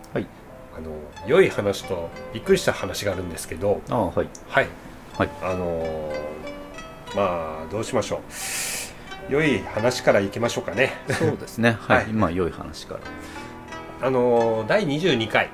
[0.76, 0.90] あの
[1.26, 4.28] 良い話とびっくりした話があるんですけどあはい。
[4.48, 4.66] はい
[5.18, 5.30] はい。
[5.42, 6.32] あのー
[7.14, 8.20] まあどうしましょ
[9.28, 11.76] う良い話からいきましょうかねそうですね。
[11.86, 11.96] はい。
[11.98, 14.06] はいまあ良い話から。
[14.06, 15.50] あのー第22回、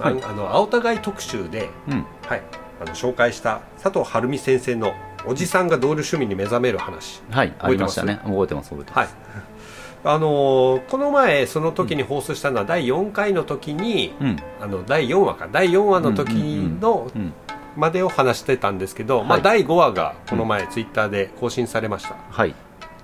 [0.00, 2.04] あはいあの青互い特集で、うん。
[2.26, 2.42] はい、
[2.80, 4.92] あの紹介した佐藤晴美先生の
[5.24, 7.52] おじさんがドール趣味に目覚める話はい。
[7.60, 8.00] あ覚えてます？
[8.00, 8.30] りましたね。
[8.30, 8.70] 覚えてます。
[8.70, 8.98] 覚えてます。
[8.98, 9.08] はい
[10.04, 14.36] あのーこの前その時に放送したのは第4回の時に、うん。
[14.60, 17.32] あの第4話か第4話の時のうん。
[17.74, 22.54] までを話してたんですけど、まあ、はい第5話がこの前ツイッターで更新されました、はい。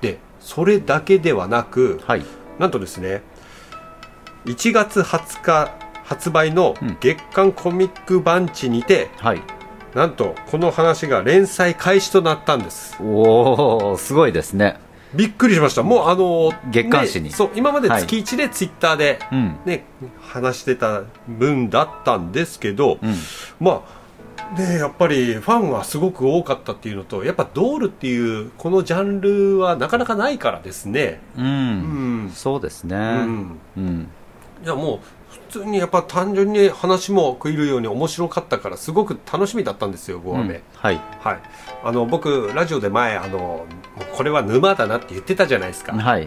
[0.03, 2.23] でそれだけではなくはい。
[2.59, 3.23] なんとですね
[4.45, 9.43] 1月20日発売のうん月刊コミックバンチにて、はい
[9.95, 14.79] なんとこの話が連載開始となったんですおおすごいですね
[15.15, 15.83] びっくりしました。
[15.83, 17.25] もうあの月刊誌に。
[17.25, 18.03] ねそう今まではい。
[18.03, 19.57] 月1でツイッターで、うん。
[19.65, 19.85] ね
[20.21, 23.15] 話してた分だったんですけど、うん。
[23.61, 31.21] まあねやっぱりファンはすごく多かったっていうのとやっぱドールっていうこのジャンルはなかなかないからですね。
[31.37, 31.49] うん、う
[32.27, 32.97] ん、そうですね。
[32.97, 34.09] うん、うん。
[34.65, 34.99] いやもう
[35.51, 40.63] 普通にやっぱ単純に話も食い入るように面白かったからすごく楽しみだったんですよ5話目、うん。
[40.75, 41.01] はい。
[41.21, 41.39] はい。
[41.85, 43.67] あの僕ラジオで前あの
[44.13, 46.27] これは沼だなって言ってたじゃないですか、はい。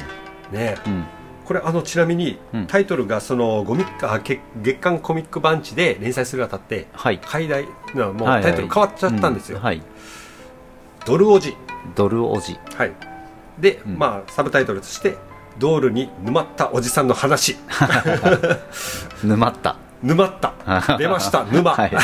[0.52, 0.78] ね。
[0.86, 1.06] うん。
[1.46, 2.68] これあのちなみにうん。
[2.68, 7.20] タイトルがそのゴミあけ月刊コミックバンチで連載するにあたってはい。
[7.20, 9.82] 海外なもうタイトル変わっちゃったんですよ、うはい。
[11.06, 11.56] ドルおじ
[11.96, 12.94] ドルおじはい。
[13.60, 13.98] で、うん。
[13.98, 15.18] まあサブタイトルとして
[15.58, 17.58] ドールに沼ったおじさんの話。
[19.24, 19.76] 沼った。
[20.02, 20.98] 沼った。
[20.98, 21.92] 出ました沼、はい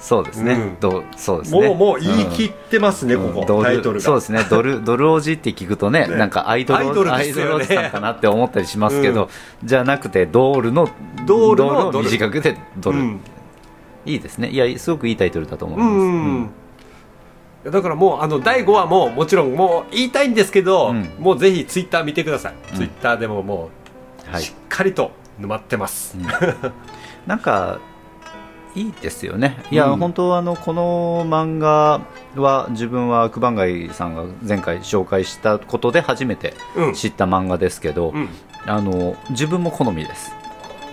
[0.00, 0.76] そうですね、うん。
[0.80, 1.68] どうそうですね。
[1.68, 3.32] もうもう言い切ってますね、うん。
[3.34, 4.00] ここドルタイトルが。
[4.00, 4.44] そうですね。
[4.48, 6.16] ドル ドルおじって聞くとねね。
[6.16, 7.16] なんかアイドルアイドルね。
[7.16, 9.28] アイドルおじさんかなって思ったりしますけど、
[9.62, 10.88] じゃなくてドールの
[11.26, 13.20] ドールのを短くてドル、うん。
[14.06, 14.48] いいですね。
[14.48, 16.48] いやすごくいいタイトルだと思いうんま
[17.64, 17.72] す、うん。
[17.72, 21.10] だからもうあの第5話ももちろんもう言いたいんですけど、うん。
[21.18, 22.76] もうぜひツイッター見てください、うん。
[22.76, 23.68] ツイッターでもも
[24.26, 24.42] うはい。
[24.42, 26.16] しっかりと沼ってます、
[27.26, 27.78] なんか
[28.74, 29.62] いいですよね。
[29.70, 29.98] いや、うん。
[29.98, 32.00] 本当あのこの漫画
[32.36, 36.94] は自分は九番街さんが前回紹介したことで初めてうん。
[36.94, 38.28] 知った漫画ですけど、うん。
[38.66, 40.32] あの自分も好みです。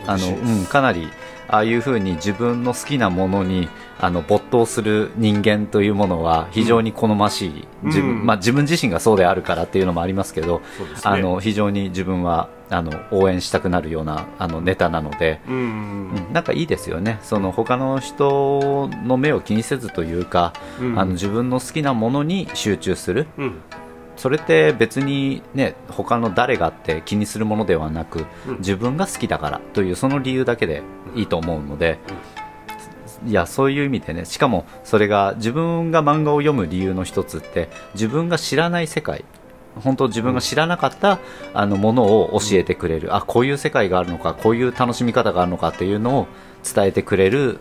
[0.08, 1.10] あの、うん、かなり
[1.48, 7.50] ああいうふうに自分の好きなものにあの没頭する人間というものは非常に好ましい、
[7.84, 8.10] うん自分。
[8.10, 8.26] うん。
[8.26, 10.66] まあ、自分自身がそうであるからっていうのもありますけど、ね。
[11.04, 15.58] あの非常に自分はあの応援したくなるようなあのネタなので、うんう
[16.30, 17.20] ん、なんかいいですよね。
[17.22, 21.00] その他の人の目を気にせずというか、うん。
[21.00, 23.28] あの自分の好きなものに集中する。
[23.38, 23.62] うん。
[24.16, 28.58] それって別にね他の誰がって気にするものではなく、うん。
[28.58, 30.82] 自分が好きだからというその理由だけで
[31.16, 32.00] いいと思うので、
[33.26, 39.26] いやそういう意味でねしかもそれが自分が漫画を読む理由の一つって自分が知らない世界
[39.84, 41.20] 本当自分が知らなかった、
[41.54, 46.28] あのものを教えてくれる、あこういう世界があるのかこういう楽しみ方があるのかっていうのを
[46.64, 47.60] 伝えてくれる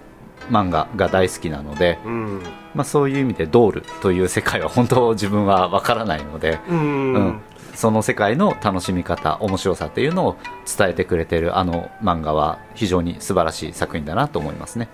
[0.51, 2.42] 漫画が大好きなので、うん。
[2.75, 7.14] まあ、そういう意味でドールという世界は本当自分はわからないので、うん。
[7.14, 7.40] うん。
[7.75, 10.37] その世界の楽しみ方面白さっていうのを
[10.79, 14.88] 伝えてくれてるあの漫画は非常に素晴らしい作品だなと思いますね。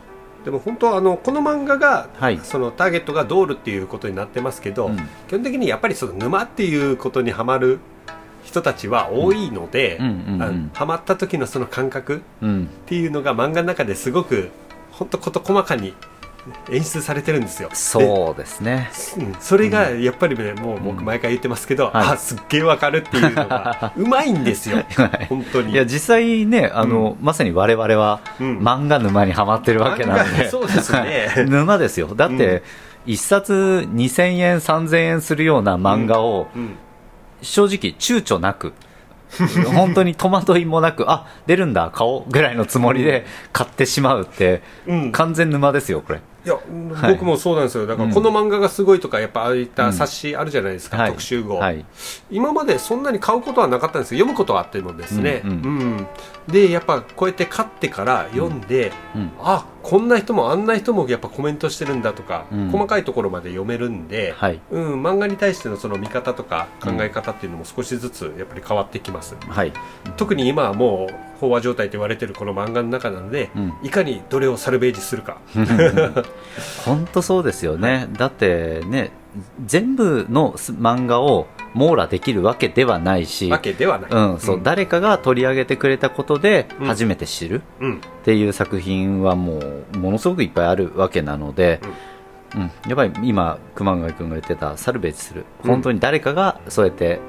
[0.45, 2.41] でも本当あのこの漫画が、はい。
[2.43, 4.97] そのターゲットがドールっていうことになってますけど、うん。
[5.29, 7.79] 基本的にやっぱりその沼っていうことにはまる
[8.45, 10.43] 人たちは多いので、うんうんうん。
[10.43, 12.65] あのハマった時のその感覚うん。
[12.65, 14.51] っていうのが漫画の中ですごく
[14.91, 15.95] 本当事細かに
[16.71, 17.69] 演出されてるんですよ。
[17.73, 18.91] そうですね。
[19.41, 21.95] それがやっぱりねもう僕毎回言ってますけど、はい。
[21.95, 24.79] あすっげえわかるっていうのが うまいんですよ。
[24.97, 25.27] はい。
[25.29, 25.73] 本当に。
[25.73, 28.59] いや実際ねあの、まさに我々はうん。
[28.59, 30.49] 漫画沼にはまってるわけなので。
[30.51, 31.29] そうですね。
[31.47, 32.09] 沼ですよ。
[32.15, 32.63] だって、うん。
[33.07, 33.53] 一冊
[33.93, 36.77] 2000円3000円するような漫画を、うん。
[37.41, 38.73] 正直躊躇なく
[39.75, 45.13] 本当に戸惑いもなくあ出るんだ買おうぐらいのつもりで買ってしまうって、うん。
[45.13, 47.15] 完全沼ですよこれいや、はい。
[47.15, 47.87] 僕もそうなんですよ。
[47.87, 48.15] だからうん。
[48.15, 51.11] この漫画がすごいとかやっぱああいった冊子あるじゃないですか、はい。
[51.11, 51.85] 特集号、はい。
[52.31, 54.21] 今までそんなに買うことはなかったんですよ。
[54.21, 56.07] 読むことはあってもですね、うんうん。
[56.49, 59.31] でやっぱこうやって買ってから読んで、うん。
[59.41, 62.71] あこんな人もあんな人もやっぱコメントしてるんだとか、うん。
[62.71, 64.61] 細かいところまで読めるんで、はい。
[64.71, 69.73] うん、漫画に対してのその見方とか考え方っていうのも少しずつやっぱり変わってきます、はい。
[70.17, 71.09] 特に今はも
[71.41, 73.73] う飽和状態と言われてるこの漫画の中なので、うん。
[73.83, 75.39] いかにどれをサルベージするか、
[76.85, 79.11] 本当そうですよね、だってね
[79.65, 84.63] 全部のす漫画を網羅できるわけではないしわけではない、うんそううん。
[84.63, 86.87] 誰かが取り上げてくれたことでうん。
[86.87, 87.97] 初めて知るうん。
[87.97, 89.59] っていう作品はも
[89.95, 91.81] うものすごくいっぱいあるわけなので、
[92.55, 92.61] うん。
[92.87, 95.71] やっぱり今熊谷君が言ってたサルベージするうん。
[95.71, 97.21] 本当に誰かがそうやって、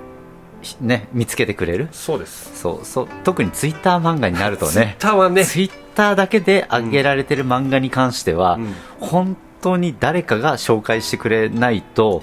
[0.62, 1.88] ひね、見つけてくれる？
[1.94, 2.60] そうです。
[2.60, 8.74] そうそう特にツイッター漫画になるとツイッねターはね、ツイッターだけで上げられてる漫画に関しては、うん。
[9.00, 12.22] 本当に誰かが紹介してくれないと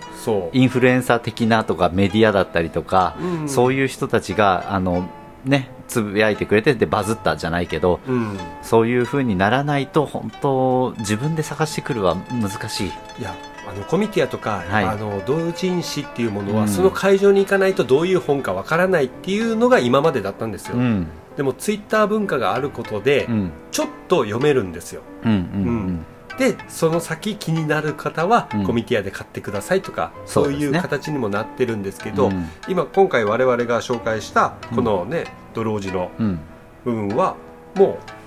[0.53, 3.49] インフルエンサー的なとかメディアだったりとか、うん。
[3.49, 5.09] そういう人たちがあの、
[5.45, 8.39] ね、つぶやいてくれてでバズったじゃないけどうん。
[8.63, 12.87] そういう風にならないと本当自分で探してくるは難しい。
[12.89, 13.35] いや
[13.71, 14.85] あのコミティアとか、はい。
[14.85, 16.69] あの同人誌っていうものは、うん。
[16.69, 21.07] その会場に行かないとどういう本かわからないっていうのが今までだったんですよ、うん。
[21.37, 23.53] でもツイッター文化があることで、うん。
[23.71, 25.03] ちょっと読めるんですよ。
[25.25, 26.05] うんうん
[26.39, 28.67] でその先気になる方は、うん。
[28.67, 32.49] コミティアで買ってくださいとかそうういう形にもなってるんですけうど、ん。
[32.67, 36.39] 今今回我々が紹介したこのね、ドロージのうん。
[36.85, 37.37] 部分は
[37.75, 38.20] もう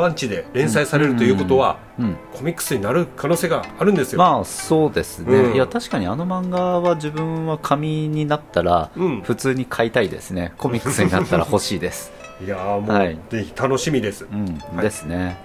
[0.00, 5.54] バンチで連載されるということは、うんコミックスになる可能性があるんですよ、まあそうですね、うん。
[5.54, 9.20] いや確かにあの漫画は自分は紙になったらうん。
[9.20, 10.54] 普通に買いたいですね。
[10.56, 12.10] コミックスになったら欲しいです、
[12.42, 13.18] いやーもう、はい。
[13.28, 14.84] ぜひ楽しみです、うんはい。
[14.84, 15.36] ですね、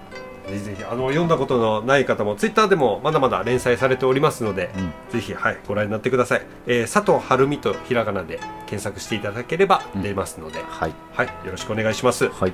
[0.48, 4.92] ぜひぜひあの読んだことのない方もツイッターでもまだまだ連載されておりますので、うん。
[5.12, 10.02] ぜひ、はい、ご覧になってください、えー佐藤晴美とひらがなで検索していただければうん。
[10.02, 10.92] 出ますので、はい。
[11.12, 12.28] はい、よろしくお願いします。
[12.30, 12.52] はい。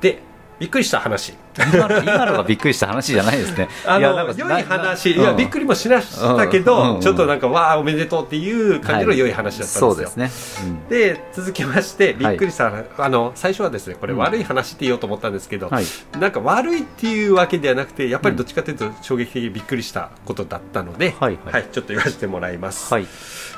[0.00, 0.20] で
[0.58, 1.34] びっくりした話。
[1.56, 1.88] 今
[2.26, 3.68] のがびっくりした話じゃないですね。
[3.84, 5.28] あのい良い話いなうん。
[5.30, 10.30] やびっくりもしましたけど、うんうんちょっとなんかわあおめでとうっていう感じの良い話だったんですよ、そうですね、
[10.64, 10.88] うん。
[10.88, 14.18] で続きましてびっくりした、あの最初はですねこれうん。
[14.20, 15.84] 悪い話って言おうと思ったんですけど、はい。
[16.18, 21.66] なんか悪いっていうわけではなくてやっぱりどっちかというと衝撃的にびっくりしたことだったので、はいはい。
[21.72, 23.06] ちょっと言わせてもらいます、はい。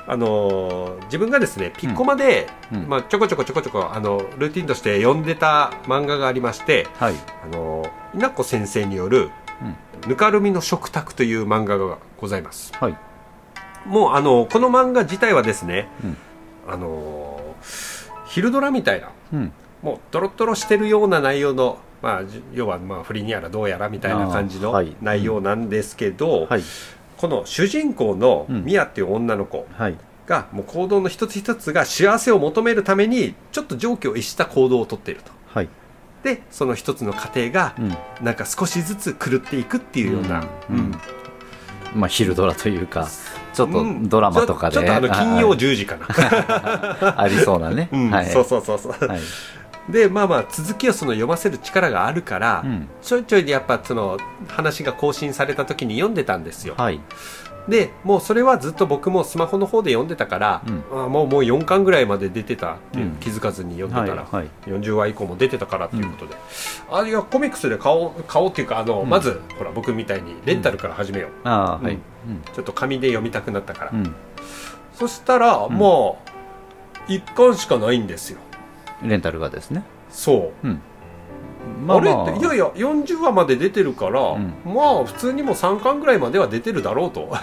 [0.06, 2.48] あのー自分がですねピッコマで、
[2.88, 7.14] まあ、ちょこちょこちょこちょこあのルーティンとして読んでた漫画がありまして、はい。
[7.44, 9.30] あのー稲子先生による
[10.06, 12.72] 「ぬかるみの食卓」という漫画がございます。
[12.78, 12.96] はい。
[13.86, 16.16] もうあのこの漫画自体はですね、うん。
[16.68, 19.52] あのー昼ドラみたいなうん。
[19.82, 26.62] もうドロドロしてるような内容の、まあ、じ要はまあ不倫やらどうやらみたいな感じの内容なんですけど、はい。
[27.16, 28.64] この主人公のうん。
[28.64, 29.96] ミヤっていう女の子はい。
[30.26, 35.32] が、もう行動の一つ一つが幸せを求めるためにちょっと常軌を逸した行動をとっていると。
[35.48, 35.68] はい
[36.24, 38.24] でその一つの過程がうん。
[38.24, 40.76] なんか少しずつ狂っていくっていうような、うん。
[40.76, 40.94] うん。
[41.94, 43.08] まあ昼ドラというか
[43.52, 44.08] ちょっとうん。
[44.08, 46.08] ドラマとかで、ちょちょっとあの金曜はい10時かな、
[47.20, 48.10] ありそうなね、うん。
[48.10, 48.26] はい。
[48.26, 49.20] そうそうそうそう、はい。
[49.88, 57.00] でまあまあ続きをその読ませる力があるから、うんちょいちょいでやっぱその話が更新された時に読んでたんですよ、はい
[57.68, 61.04] でもうそれはずっと僕もスマホの方で読んでたから、うん。
[61.04, 63.16] あもうもう4巻ぐらいまで出てたっていう、うん。
[63.16, 64.48] 気づかずに読んでたら、はいはい。
[64.66, 66.36] 40話以降も出てたからっていうことで、
[66.90, 69.08] あいやコミックスで買おう買おうっていうかあの、うん。
[69.08, 72.00] まずほら僕みたいにレンタルから始めよう、ああはい、うん。
[72.54, 74.14] ちょっと紙で読みたくなったから、うん。
[74.92, 75.72] そしたら、ん。
[75.72, 76.18] も
[77.08, 78.38] う1巻しかないんですよ。
[78.48, 78.54] うん
[79.04, 79.82] レンタルがですね。
[80.10, 80.68] そう
[81.82, 82.00] うんあ。
[82.00, 84.54] れっていやいや40話まで出てるから、ん。
[84.64, 87.30] まあ普通にも3巻ぐらいまでは出てるだろうと。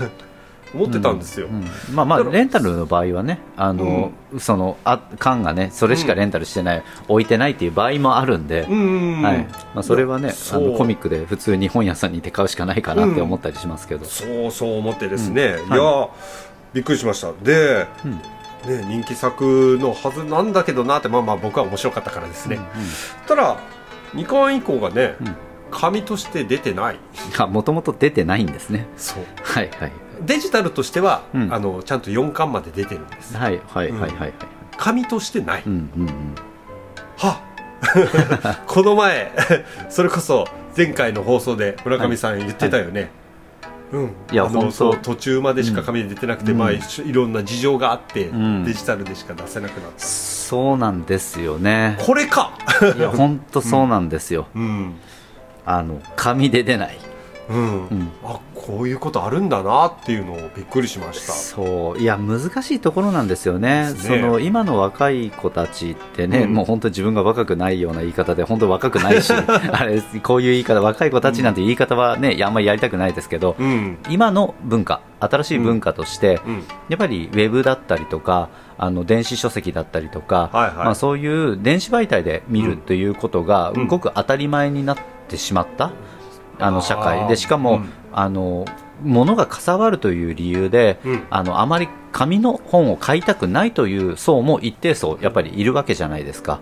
[0.73, 9.21] 思ってたんですよ、うんまあまあだからレンタルの場合はねあの、そのあ缶がねそれしかレンタルしてない、置いてないっていう場合もあるんで、うんうんうん。
[9.21, 9.37] はい。
[9.75, 15.73] まあ、それはねあのコミックで普通に本屋さんに行って買うしかないかなって思ったりしますけど、そうそう思ってですね、うん。
[15.73, 16.07] いや、
[16.73, 17.33] びっくりしました。
[17.43, 18.11] で、うん。
[18.11, 22.59] ね、人気作のはずなんだけどなってまあまあ僕は面白かったからですね、
[23.27, 23.57] ただ
[24.13, 25.35] 2巻以降がね、うん。
[25.71, 26.99] 紙として出てない。
[27.49, 28.87] もともと出てないんですね。
[28.97, 29.23] そう。
[29.41, 29.91] はいはい。
[30.21, 31.53] デジタルとしては、うん。
[31.53, 33.37] あのちゃんと4巻まで出てるんです。
[33.37, 34.33] はいはいはいはいはい。
[34.77, 36.35] 紙としてない、うんうんうん。
[37.17, 37.39] は
[38.67, 39.31] この前
[39.89, 43.09] それこそ前回の放送で村上さん言ってたよね、うん、い
[44.31, 44.71] やあの本当。
[44.71, 46.57] そう途中までしか紙で出てなくて、うん。
[46.57, 48.63] まあ、いいろんな事情があって、ん。
[48.63, 49.99] デジタルでしか出せなくなった。
[49.99, 51.97] そうなんですよね。
[52.01, 52.51] これか！
[52.97, 54.95] いや本当そうなんですよ、うん。
[55.65, 56.97] あの紙で出ない
[57.51, 58.09] うん、うん。
[58.23, 61.33] あこういうことあるんだなっていうのをびっくりしました。
[61.33, 61.99] そう。
[61.99, 63.71] いや難しいところなんですよね。
[63.71, 63.95] ね。
[63.95, 66.53] その今の若い子たちってね、うん。
[66.53, 73.97] もう本当自分が若くないような言い方で本当若くないし あれこういう言い方若い子たちなんて言い方はね、あんまりやりたくないですけどうん。
[74.09, 76.63] 今の文化新しい文化として、うん。
[76.89, 80.75] やっぱりウェブだったりとかあの電子書籍だったりとか、はいはい。
[80.77, 83.87] まあ、そういう電子媒体で見うんるということがうん。
[83.87, 85.91] ごく当たり前になってしまった、
[86.61, 87.27] あの社会。
[87.27, 88.65] でしかも、うんあの
[89.03, 91.23] 物がかさばるという理由で、うん。
[91.29, 96.59] あのあまり紙の本を買いたくないという層も一定層やっぱりいるわけじゃないですか。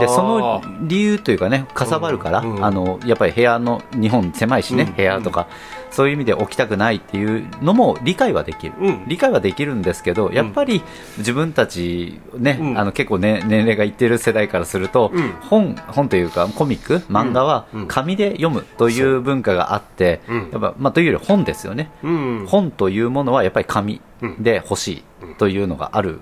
[0.00, 4.96] でその理由というかねかさばるから、うんうんあのやっぱり部屋の日本狭いしね、うん。
[4.96, 5.46] 部屋とか、
[5.90, 9.04] そういう意味で置きたくないっていうのも理解はできる、うん。
[9.06, 10.82] 理解はできるんですけどやっぱり
[11.18, 12.78] 自分たちね、うん。
[12.78, 15.32] あの結構、ね、年齢がいってる世代からすると、うん。
[15.40, 17.86] 本本というかコミック漫画はうん。
[17.86, 20.34] 紙で読むという文化があって、う。
[20.34, 20.50] ん。
[20.52, 24.00] やっぱまあ、というより本ですよね、うん本というものはやっぱり紙
[24.38, 25.04] で欲しい
[25.38, 26.20] というのがある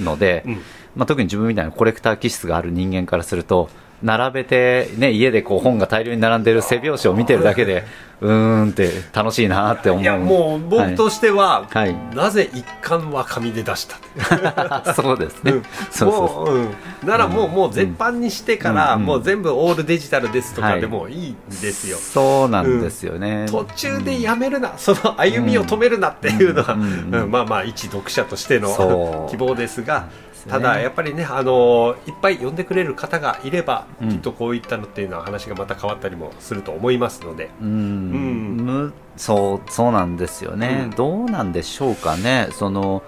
[0.00, 0.62] ので、うん。
[0.96, 3.68] まあ、特に自分みたいなコレクター気質がある人間からすると
[4.02, 7.84] 並べて、ね、家でこう本が大量に並んでる背表紙を見てるだけで
[8.20, 10.02] うーんって楽しいなって思う。
[10.02, 11.94] いやもう僕としては、はい。
[12.14, 14.94] なぜ一巻は紙で出した？
[14.94, 15.62] そうですね、うん。
[15.90, 20.80] そうそうもう、うん、ならもう,、もう絶版にしてから、うんもう全部オールデジタルですとかはい。
[20.80, 30.06] でもいいんですよ、そうなんですよね、途中でやめるな、その歩みを止めるなっていうのは、うんまあまあ一読者としての希望ですが
[30.38, 30.52] すね。
[30.52, 34.08] ただやっぱりね、あのいっぱい読んでくれる方がいれば、うん。
[34.10, 38.92] きっとこういったのっていうのは話がまた変わったりもすると思いますので、うん。
[39.16, 40.90] そうそうなんですよね、うん。
[40.90, 42.48] どうなんでしょうかね。
[42.52, 43.02] その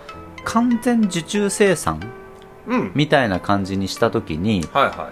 [0.44, 2.00] 完全受注生産
[2.66, 5.10] うん、みたいな感じにした時にはいは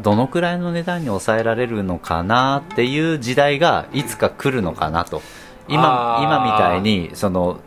[0.00, 5.22] どのくらいの値段に抑えられるのかなっていう時代がいつか来るのかなと。
[5.68, 7.58] 今今みたいにその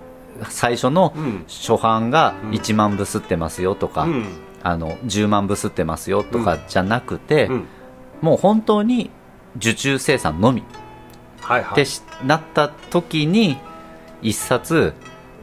[0.49, 1.45] 最初のい、うん。
[1.47, 2.49] 初版がうん。
[2.51, 4.25] 1万部吸ってますよとか、うん。
[4.63, 7.67] あの10万部吸ってますよとかじゃなくて、うん。
[8.21, 9.11] もう本当に
[9.57, 10.63] 受注生産のみ
[11.41, 11.71] はいはい。
[11.73, 13.57] ってしなった時に
[14.21, 14.93] 1冊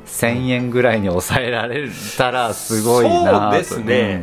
[0.07, 1.89] 1000円ぐらいに抑えられ
[2.19, 3.53] たらすごいなと。
[3.53, 4.23] そうですね。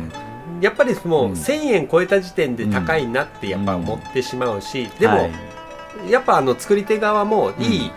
[0.60, 1.32] やっぱりもううん。
[1.32, 5.30] 1000円超えた時点で高いなってやっぱ思ってしまうし、でも、はい。
[6.08, 7.90] やっぱあの作り手側もいい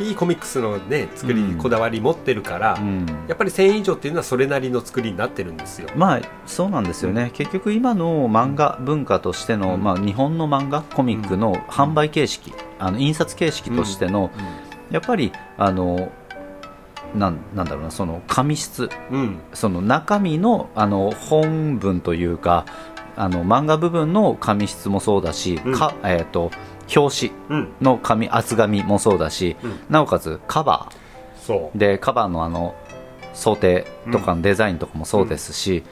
[0.00, 1.58] いいコミックスのね作りうん。
[1.58, 3.06] こだわり持ってるから、うん。
[3.28, 5.88] やっぱり1000円以上っていうのはそれなりの作りになってるんですよ。
[5.94, 9.82] まあそうなんですよね、結局今の漫画文化としての、うん。
[9.82, 14.30] まあ、日本の漫画コミックの販売形式、あの印刷形式としての、
[14.90, 16.10] やっぱりあの
[17.14, 18.88] なんなんだろうなその紙質。
[19.10, 19.38] うん。
[19.52, 22.66] その中身のあの本文というか
[23.16, 25.74] あの漫画部分の紙質もそうだし、うん。
[25.74, 26.50] かえー、と
[26.94, 27.72] 表紙うん。
[27.80, 29.80] の紙厚紙もそうだし、うん。
[29.88, 30.90] なおかつカバ
[31.36, 32.74] そーでカバーのあの
[33.32, 35.84] 想定とかのデザインとかもそうですし、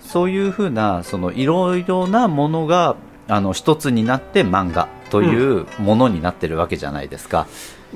[0.00, 2.96] そういうふうなそのいろいろなものが
[3.28, 7.46] あの一つになって漫画というものになってるわけじゃないですか。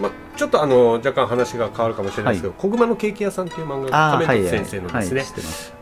[0.00, 5.24] う、まあ、ちょっとあの若干話が変わるかもしれないですけど「小熊のケーキ屋さん」っていう漫画あー亀戸先生のですね、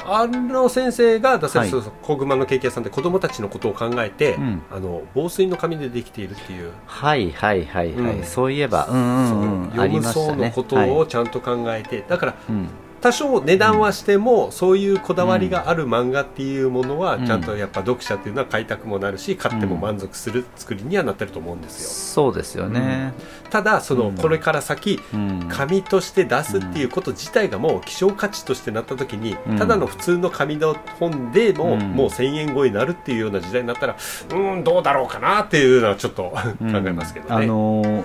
[0.05, 1.81] あの先生が出されはい。
[1.81, 4.63] る「小熊のケーキ屋さん」って子供たちのことを考えて、うん。
[4.71, 6.73] あの防水の紙でできているっていう。
[6.87, 8.25] はいはいはいはい、うん。
[8.25, 9.81] そういえばうんうんうん。
[9.81, 10.45] あり読む層ましたね。
[10.47, 10.91] のことはい。
[10.91, 12.69] をちゃんと考えて、だからうん
[13.01, 17.27] 多少値段はしても、そういうこだわりがある漫画っていうものは、うん。
[17.27, 21.89] ちゃんとやっぱ読者っていうのは買いたくもなるし買っても満足する作りにはなってると思うんですよ、
[22.25, 23.13] そうですよね、
[23.51, 24.17] ただその、うん。
[24.17, 25.47] これから先うん。
[25.49, 29.59] 紙として出すっていうこと自体がもう希少価値としてなった時に、うん。
[29.59, 31.81] ただの普通の紙の本でも、うん。
[31.93, 36.87] もう1000円超えになるっていうような時代になったらうーんどうだろうかなっていうのはちょっと考うん。
[36.89, 38.05] えますけどね、あのー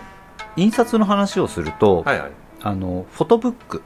[0.55, 2.31] 印刷の話をすると、はいはい。
[2.61, 3.81] あのフォトブック、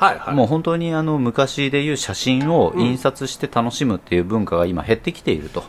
[0.00, 0.34] はいはい。
[0.34, 5.62] もう本当にあの昔でいう写真を印刷して楽しむっていう文化が今減ってきていると、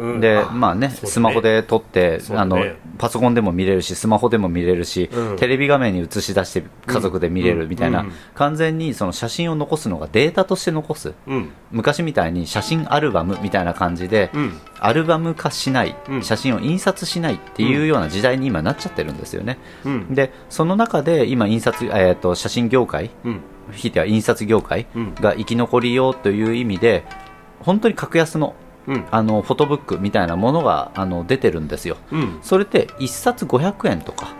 [0.00, 0.20] うん。
[0.20, 2.64] であまあねスマホで撮って、あの
[2.98, 5.36] パソコンでも見れるしスマホでも見れるし、うん。
[5.36, 11.12] テレビ画面に映し出して家族で見れるみたいな、完全にその写真を残すのがデータとして残す。
[11.26, 11.50] うん。
[11.70, 14.58] 昔みたいに写真アルバムみたいな感じで、うん。
[14.78, 16.22] アルバム化しない、うん。
[16.22, 19.58] 写真を印刷しないっていうような時代に今なっちゃってるんですよね。
[19.84, 20.14] うん。
[20.14, 23.40] でその中で今印刷、えー、と写真業界うん。
[23.72, 25.14] ひいては印刷業界うん。
[25.16, 27.04] が生き残りようという意味で
[27.60, 28.54] 本当に格安の
[28.86, 29.04] うん。
[29.10, 31.96] あのフォトブックみたいなものがあの出てるんですよ。
[32.12, 32.38] うん。
[32.42, 34.34] それって1冊500円とか。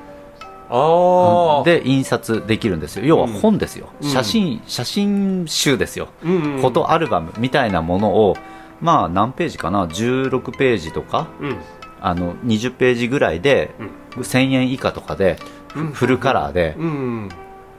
[1.65, 3.05] で印刷できるんですよ。
[3.05, 4.09] 要は本ですよ、うん。
[4.09, 8.37] 写真写真集ですよ、うんうんフォトアルバムみたいなものを
[8.81, 11.29] まあ何ページかな？16ページとか。
[11.41, 11.57] うん。
[12.03, 13.75] あの20ページぐらいで
[14.13, 15.39] 1000円以下とかで
[15.75, 15.93] うん。
[15.93, 17.29] フルカラーでうん。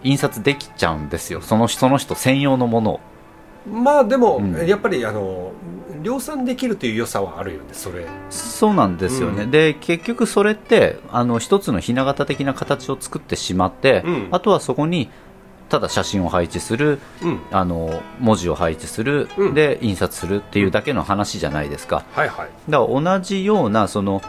[0.04, 1.42] 印刷できちゃうんですよ。
[1.42, 3.00] そのその人専用のものを
[3.70, 4.68] まあでも、うん。
[4.68, 5.52] やっぱりあの
[6.02, 8.08] 量産できるという良さはあるよねそれ。
[8.30, 9.52] そうなんですよね、うん。
[9.52, 14.28] で結局それってあの一つのひな形的な形を作ってしまって、うん。
[14.32, 15.12] あとはそこに
[15.70, 17.40] ただ写真を配置するうん。
[17.52, 19.54] あの文字を配置する、うん。
[19.54, 22.04] で印刷するっていうだけの話じゃないですか。
[22.14, 22.50] はいはい。
[22.70, 24.22] だから同じようなその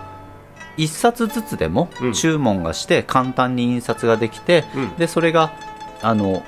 [0.77, 2.13] 一冊ずつでもうん。
[2.13, 4.97] 注文がして簡単に印刷ができて、うん。
[4.97, 5.53] でそれが
[6.03, 6.43] あの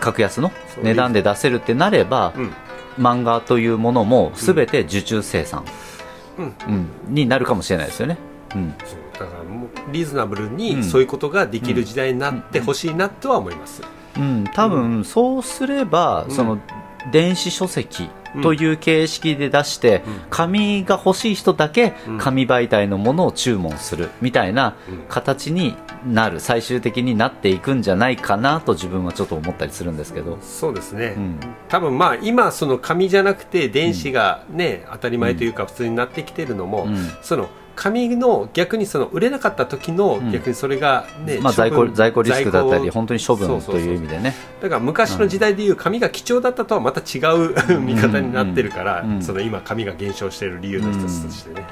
[0.00, 0.50] 格安の
[0.82, 2.52] 値段で出せるってなればうん。
[2.98, 5.64] 漫画というものも全て受注生産、
[6.38, 6.54] うん。
[6.66, 6.88] うん。
[7.08, 8.16] になるかもしれないですよね。
[8.54, 8.74] うん。
[8.78, 8.84] だ
[9.18, 10.56] からもうリーズナブルうん。
[10.56, 13.82] にそういうことができる時代になってほしいなとは思います、
[14.16, 16.30] うん、多分そうすれば、うん。
[16.30, 16.58] その
[17.12, 18.08] 電子書籍
[18.42, 20.20] という形式で出して、うん。
[20.30, 22.18] 紙が欲しい人だけうん。
[22.18, 25.04] 紙媒体のものを注文するみたいなうん。
[25.08, 25.76] 形に
[26.06, 31.40] なる最終的になっていくんじゃないかなと自分はちょっと思ったりするんですけど、そうですね、うん。
[31.68, 36.96] 多分まあ今その紙じゃなくて電子がね、当たり前というか普通になってきてるのも、うん。
[37.22, 40.32] その紙の逆にその売れなかった時のうん。
[40.32, 44.34] 逆にそれがね、まあ、在庫在庫リスクだったり本当に処分という意味でね。
[44.60, 49.22] だから昔の時代でいう紙が貴重だったとはまた違う 見方になってるから、うん。
[49.22, 51.66] その今紙が減少している理由の一つとしてね、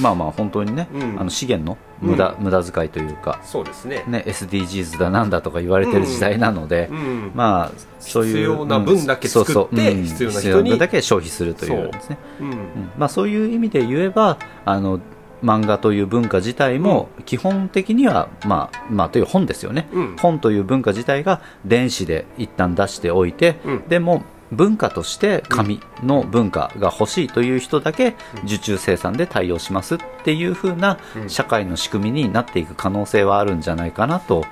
[0.00, 1.20] まあまあ本当にね、うん。
[1.20, 4.04] あの資源の無駄,、無駄遣いというか、そうですね。
[4.06, 7.32] ね、SDGs だなんだとか言われてる時代なので、うん。
[7.34, 12.18] まあそういう必要な分だけ作って必要な人にだけ消費するというですね。
[12.40, 12.50] うん。
[12.50, 12.56] うん。
[12.98, 15.00] まあ、そういう意味で言えばあの
[15.42, 20.16] 漫画という文化自体も基本的には、まあまあ、という本ですよね、うん。
[20.16, 23.88] 本という文化自体が電子で一旦出しておいて、うん。
[23.88, 24.22] でも
[24.52, 31.30] 文化として紙の文化が欲しいという人だけ受注生産で対応しますっていう風なうん。
[31.30, 34.44] 社会の仕組みになっていく可能性はあるんじゃないかなと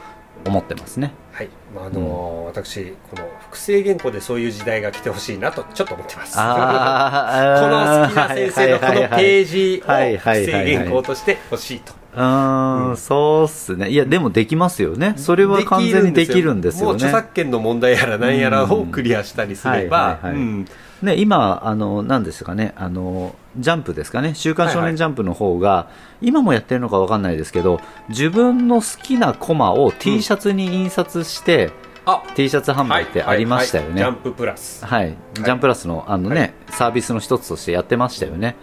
[0.46, 1.12] 思ってますね。
[1.32, 6.34] はい、まああの私この複製原稿でそういう時代が来てほしいなとちょっと思ってます。
[6.36, 11.92] あ この好きな先生のこのページを複製原稿として欲しいと。
[12.16, 13.90] うーん、そうっすね。
[13.90, 15.14] いや、でもできますよね。
[15.16, 17.04] それは完全にできるんですよもうね。
[17.04, 20.66] 著作権の問題やら何やらをクリアしたりすれば、うん
[21.02, 25.88] ね、今、あの、なんですかね、あの、ジャンプですかね、週刊少はいはい年ジャンプの方が、
[26.20, 31.70] 今もやってるのかわかんないですけど、自分の好きなコマを T シャツに印刷して、
[32.04, 33.90] あ T シャツ販売ってありましたよね。
[33.90, 34.84] はいはいはいジャンププラス。
[34.84, 38.56] はい、ジャンプラスのあのね、サービスの一つとしてやってましたよね。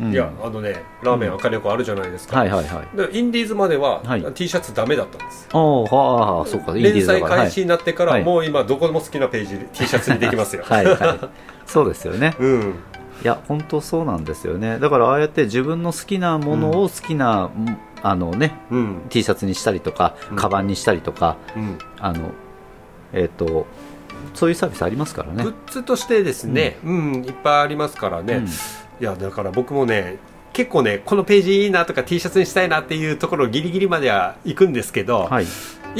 [0.00, 2.38] うんいやあのねラーメン赤猫あるじゃないですか。
[2.38, 2.96] はいはいはい。
[2.96, 5.48] でインディーズまでは、はい T シャツダメだったんです。
[5.52, 7.42] おおはあ、そうか、インディー連載ズだから。
[7.42, 10.64] 開始になってから、はいもう今どこでも好きなページで T シャツにできますよ。
[10.64, 11.18] はい、はいはい。
[11.66, 12.34] そうですよね。
[12.38, 12.74] うん。
[13.22, 19.02] いや本当そうなんですよねだからああやって自分の好きなものを好きな、んあのねうん。
[19.08, 21.78] T シャツにしたりとか、うんカバンにしたりとかうん。
[21.98, 22.30] あの
[23.12, 23.66] えっ、と
[24.34, 28.48] そういうサービスありますからねグッズとしてですね、うん、いっぱいありますからね、うん
[29.00, 30.18] いやだから僕もね
[30.52, 35.48] 結構ねこのページいいなとか T シャツにしたいなっていうところギリギリまでは行くんですけど、はい、い、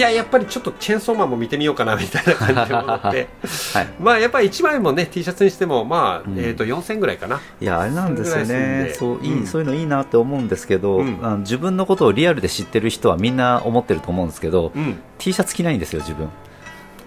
[0.00, 3.28] ややっぱりちょっとチェーンソーマンも見てみようかなみたいな感じで思って
[3.74, 6.38] はい、まあやっぱり1枚もね T シャツにしてもまあ、うん。
[6.38, 7.40] えー、と4000ぐらいかな。
[7.60, 8.94] いやあれなんですよね。
[8.94, 9.46] そういい、うん。
[9.46, 11.18] そういうのいいなって思うんですけど、うん。
[11.22, 14.98] あの自分のことをリアルで知ってる人はみんな思ってると思うんですけど、うん。
[15.18, 16.30] T シャツ着ないんですよ自分。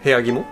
[0.03, 0.45] 部屋着も？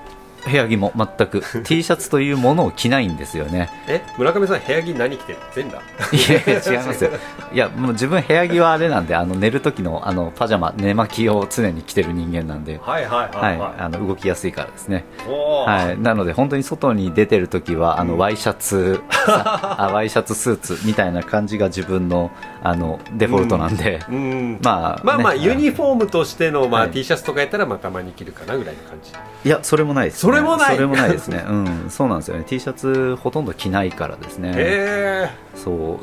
[0.48, 1.44] 部屋着も全く。
[1.64, 3.70] T シャツというものを着ないんですよね。
[3.88, 4.02] え？
[4.18, 5.40] 村上さん部屋着何着てる？
[5.54, 6.16] 全裸？
[6.16, 7.12] いやいや違いますよ。
[7.54, 12.78] いやもう自分部屋着はあれなんであの寝る時のあのパジャマ寝巻きを常に着てる人間なんで。
[12.78, 13.56] はいはいははい。
[13.56, 18.20] い、はい、あの動きやすいからですね、はい、なので本当に外に出てる時はあの、うん。
[18.20, 22.32] ワイシャツさあワイシャツスーツみたいな感じが自分の
[22.64, 24.60] あのデフォルトなんで、うん。
[24.62, 25.40] まあまあまあ、ね。
[25.40, 26.92] ユニフォームとしての、まあはい。
[26.92, 29.12] T シャツとかやったらまあたまに着るかなぐらいの感じ。
[29.46, 30.76] いやそれもないです、ね、それもない。
[30.76, 31.44] それもないですね。
[31.48, 31.86] うん。
[31.90, 32.44] そうなんですよね。
[32.46, 34.54] T シャツほとんど着ないからですね。
[34.56, 35.98] へそう。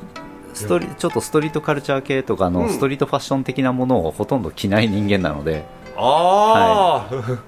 [0.54, 2.54] ストリちょっとストリートカルチャー系とかうん。
[2.54, 6.00] のストリートファッション的なものをほとんど着ない人間なので、ー。
[6.00, 7.38] ああ、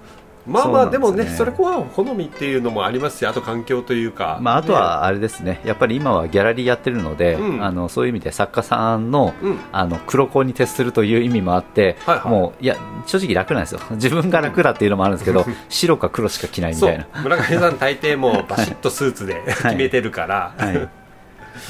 [0.47, 5.61] まあまあでもねそれこは好みっていうのもありますしあと環境というか、まあ、あとはあれですね。
[5.65, 7.65] やっぱり今はギャラリーやってるので、うん。
[7.65, 9.59] あのそういう意味で作家さんのうん。
[9.73, 12.31] あの黒子に徹するという意味もあって、はいはい。
[12.31, 12.77] もういや
[13.07, 13.81] 正直楽なんですよ。
[13.93, 16.99] 自分が楽だっていうのもあるんですけど白か黒しか着ないみそたいう。
[16.99, 20.89] な村上さん大抵もうバシッとスーツで 決めてるから、はい、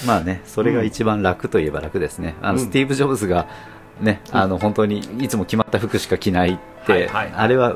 [0.07, 2.57] まあねそれが一番楽といえば楽ですね、あうん。
[2.57, 3.47] のスティーブ・ジョブズが
[4.01, 6.59] ね、あの本当にいつも決まった服しか着ない
[6.93, 7.75] あれは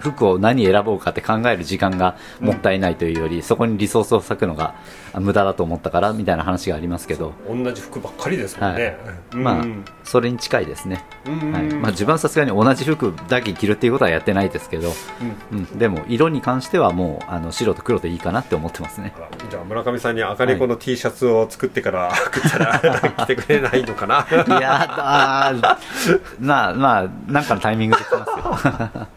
[0.00, 4.74] 服を何選ぼうかって考える時間がもったいないというより、そこにリソースを割くのが
[5.12, 8.96] あ無駄だと思ったからみたいな話がありますけど、同じ服ばっかりですもんね、
[9.32, 9.64] うんまあ
[10.04, 11.52] それに近いですね、うん。
[11.52, 11.62] はい。
[11.74, 14.92] まあ、自分はさすがに同じ服だけ着るっていうことはやってないですけど、
[15.52, 15.58] うん。
[15.58, 19.14] うん、でも色に関してはもうあの白と黒でいいかなって思ってますね。
[19.48, 22.80] じゃあ村上さんに赤猫の T シャツを作ってから送ったら
[23.24, 24.26] 着てくれないのかな？
[24.30, 28.49] いやあーまあまあなんかのタイミングで来ますよ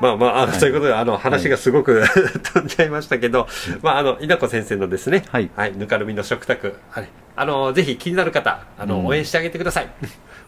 [0.00, 2.02] まあまあ、あそういうことで、あの、話がすごく、
[2.54, 3.46] 飛んじゃいましたけど、
[3.82, 9.06] まあ、あの、稲子先生のですね、はいぬかるみの食卓、はい、あの、ぜひ気になる方、あの、うん。
[9.06, 9.90] 応援してあげてください。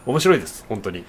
[0.07, 1.05] 面白いです、本当に。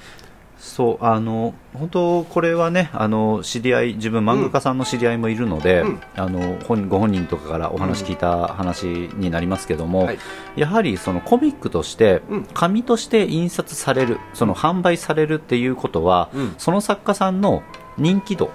[0.65, 6.01] そうあの本当これはねあの知り合い自分漫画家さんの知り合いもいるので、うん。
[6.17, 10.19] あの本ご本人とかからお話聞いた話になりますけども、はい。
[10.57, 12.45] やはりそのコミックとしてうん。
[12.55, 16.55] 紙として印刷されるその販売されるっていうことは、うん。
[16.57, 17.62] その作家さんの
[17.99, 18.51] 人気度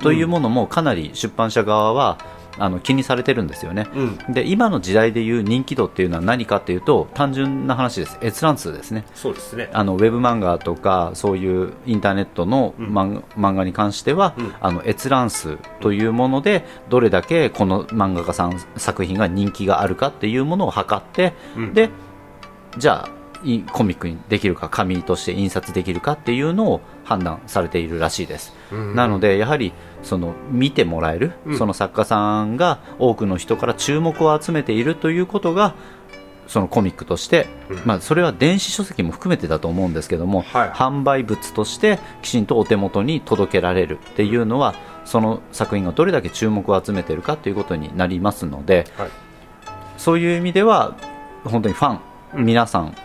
[0.00, 2.18] というものもかなり出版社側は
[2.58, 3.86] あの気にされてるんですよね。
[3.94, 4.32] うん。
[4.32, 8.18] で今の時代でいう人気度っていうのは何かっていうと単純な話です。
[8.22, 9.04] 閲覧数ですね。
[9.14, 9.70] そうですね。
[9.72, 12.86] あのウェブ漫画とかそういうインターネットのうん。
[12.86, 14.54] 漫,、漫画に関しては、うん。
[14.60, 21.74] あの閲覧数というものでどれだけこの漫画家さん作品が人気があるかっていうものを測って、うん。
[21.74, 21.90] で
[22.78, 28.54] じゃあいコミックにできるか紙として印刷できるかっていうのを判断されているらしいです。
[28.70, 28.94] うん。
[28.94, 29.72] なのでやはり
[30.02, 31.58] その見てもらえる、うん。
[31.58, 35.74] その作家さんが多くの人から注目を集めているということが
[36.48, 37.82] そのコミックとして、うん。
[37.84, 40.70] まあ、それは電子書籍も含めてだと思うんですけども、はい。
[40.70, 44.74] 販売物としてきちんとお手元に届けられるっていうのは
[45.04, 49.10] その作品がどれだけ注目を集めているかということになりますのではい。
[49.98, 50.96] そういう意味では
[51.44, 52.00] 本当にファン、
[52.34, 52.96] うん皆さん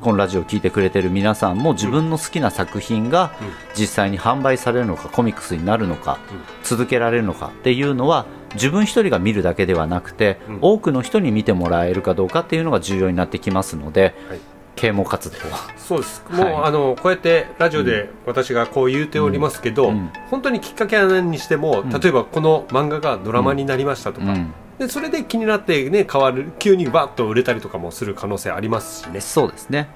[0.00, 3.32] このラジオを聞いてくれてる皆さんも自分の好きな作品が
[3.74, 6.18] 実際に販売されるのかコミックスになるのか、
[6.62, 10.58] 続けられるのかっていうのは自分一人が見るだけではなくて、うん。
[10.60, 14.38] 多くの人に見てもらえるかどうかっていうのが重要になってきますので、はい。
[14.76, 15.58] 啓蒙活動は。
[15.76, 16.52] そうです、はい。
[16.52, 20.10] もうあのこうやってラジオで私がこう言うておりますけど、うん。
[20.30, 21.90] 本当にきっかけは何にしても、ん。
[21.90, 29.20] 例えばこの漫画がドラマになりましたとか、うんでそれで気になってね変わる急にバッと売れたりとかもする可能性ありますしね。
[29.20, 29.88] そうですね。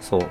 [0.00, 0.22] そう。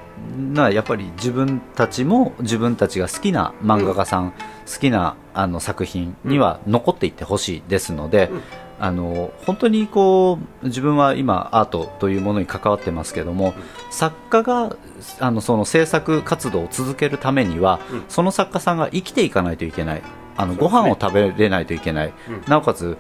[0.54, 8.42] なやっぱり自分たちも自分たちが好きな漫画家さん、好きなあの作品には残っていってほしいですので、うん。
[8.80, 13.54] あの本当にこう自分は今アートというものに関わってますけども、
[13.92, 14.76] 作家が
[15.20, 18.04] あのその制作活動を続けるためには、うん。
[18.10, 20.02] その作家さんが生きていかないといけない。
[20.38, 22.44] あのご飯を食べれないといけない、うん。
[22.48, 22.98] なおかつ、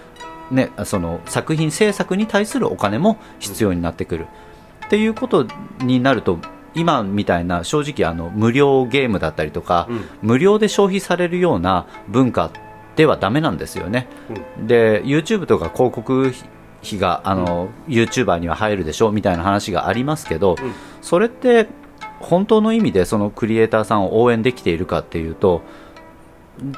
[0.51, 4.27] ね、その作品制作に対するお金も必要になってくる、
[4.85, 5.47] っていうこと
[5.79, 6.37] になると
[6.73, 10.05] 今みたいな正直あの無料ゲームだったりとか、うん。
[10.21, 12.51] 無料で消費されるような文化
[12.95, 14.07] ではダメなんですよね。
[14.57, 14.67] うん。
[14.67, 16.33] で YouTube とか広告
[16.83, 20.73] 費があの、YouTuber には入るでしょみたいな話がありますけど、うん。
[21.01, 21.67] それって
[22.19, 25.61] 本当の意味でそのクリエイターさんを応援できているかっていうと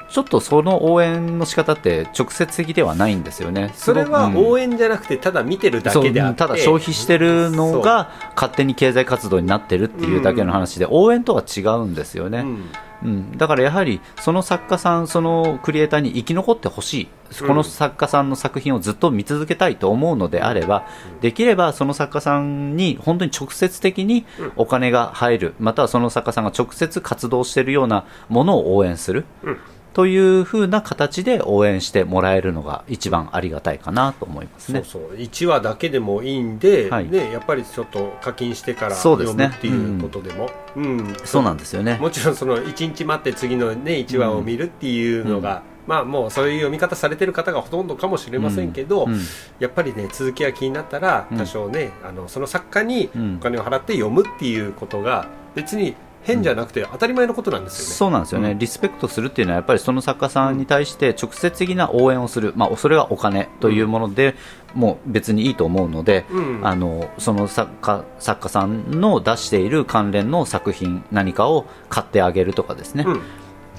[0.10, 3.72] ちょっとその応援の仕方って直接的ではないんですよね。
[3.76, 6.40] それは応援じゃなくてただ見てるだけであって。
[6.40, 12.70] そうただ消費してるのが勝手に経済活動になってるっていうだけの話で、応援とは違うんですよね、うん。
[13.04, 17.08] うん、だからやはりその作家さんそのクリエイターに生き残ってほしい、
[17.42, 17.48] うん。
[17.48, 20.88] この作家さんの作品をずっと見続けたいと思うのであれば、
[21.20, 24.26] できればその作家さんに本当に直接的に
[24.56, 29.58] お金が入る、またはその作家さんが直接活動しているようなものを応援する、うん
[29.94, 34.84] というふうな形で応援してもらえるのが一番ありがたいかなと思いますね。
[34.84, 35.18] そうそう。
[35.18, 37.10] 1話だけでもいいんで、はい。
[37.10, 41.16] ね、やっぱりちょっと課金してから読むっていうことでも、うん。
[41.24, 41.98] そうなんですよね。
[42.02, 49.20] もちろんその1日待って次の、ね、1話を見るっていうのが、まあもうそういう読み方されてる方がほとんどかもしれませんけど、うん。
[49.60, 51.38] やっぱりね続きが気になったらうん。
[51.38, 53.36] 多少ね、あのその作家にうん。
[53.36, 57.94] お金を払って読むっていうことが別に変じゃなくて当たり前のことなんですよね。
[57.94, 58.60] そうなんですよね、うん。
[58.60, 64.36] リスペクトするっていうのはやっぱりその作家さんに対して直接的な応援をする、まあ、それがお金というもので、
[64.74, 66.60] もう別にいいと思うので、うん。
[66.64, 73.22] あのその作家作家さんの出している関連の作品何かを買ってあげるとかですね、うん。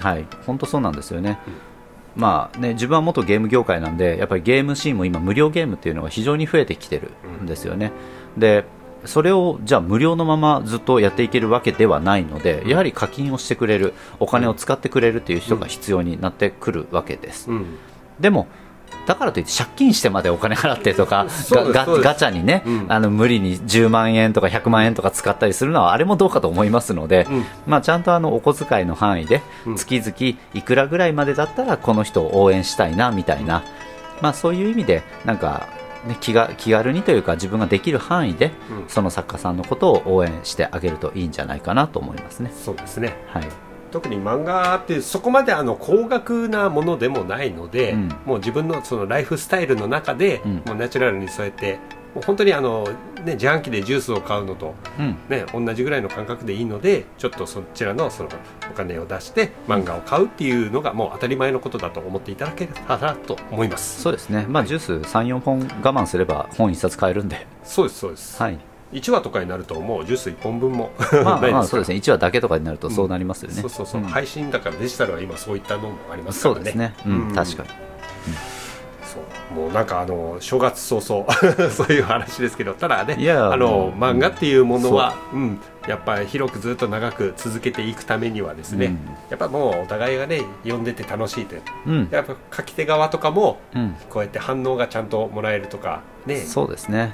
[0.00, 1.38] はい、本当そうなんですよね。
[2.16, 7.10] まあね、自分は元ゲーム業界なんでやっぱりゲームシーンも今無料ゲームっていうのが非常に増えてきてる
[7.42, 7.90] んですよね、
[8.36, 8.64] で
[9.06, 17.78] それをじゃあ無料のままずっとやっていけるわけではないので、やはり課金をしてくれるお金を使ってくれるという人が必要になってくるわけです、うん。
[18.20, 18.46] でも
[19.06, 22.86] だからといって借金してまでお金払ってとか ガガチャにね、うん。
[22.88, 27.44] あの無理に10万円とか100万円とか使ったりするのはあれもどうかと思いますので、うん。
[27.66, 29.76] まあ、ちゃんとあのお小遣いの範囲でうん。
[29.76, 33.62] 月々いくらぐらいまでだったらこの人を応援したいなみたいな、
[34.22, 35.68] まあ、そういう意味でなんか、
[36.06, 38.88] ね、気が気軽にというか自分ができる範囲でうん。
[38.88, 42.52] その作家さんのことを応援してあげるといいんじゃないかなと思いますね。
[42.54, 43.16] そうですね。
[43.28, 43.48] はい。
[43.90, 48.08] 特に漫画ってそこまであの高額なものでもないので、うん。
[48.24, 50.62] もう自分のそのライフスタイルの中で、うん。
[50.66, 51.78] もうナチュラルにそうやって
[52.14, 52.84] もう本当にあの、
[53.24, 55.16] ね、自販機でジュースを買うのと、うん。
[55.28, 58.28] ね、同じぐらいの感覚でいいのでちょっとそちらのその
[58.70, 64.02] お金を出して漫画を買うっていうのがもう当たり前のことだと思っていただけたらと思います。
[64.02, 68.58] そうですね、まあ、ジュース3、4本我慢すれば本1冊買えるんで、そうですそうです、はい。
[68.92, 70.92] 1話とかになるともうジュース1本分も
[71.24, 71.96] まあ、まあそうですね。
[71.96, 73.60] 1話だけとかになるとそうなりますよね。
[73.60, 74.04] そうそうそう、ん。
[74.04, 76.60] 配信だからデジタルは今そういったのもありますからね。
[76.60, 78.63] そうですね、うん確かに
[79.54, 81.32] もうなんかあの正月早々
[81.70, 85.36] そういう話ですけどただねいやあのうん漫画っていうものは、う。
[85.36, 88.98] んやっぱり広くずっと長く続けていくためにはですね、うん。
[89.28, 92.08] やっぱもうお互いがね読んでて楽しいといううん。
[92.10, 93.96] やっぱ書き手側とかもうん。
[94.08, 96.36] こうやって反応がちゃんともらえるとかね。
[96.36, 97.12] そうですね。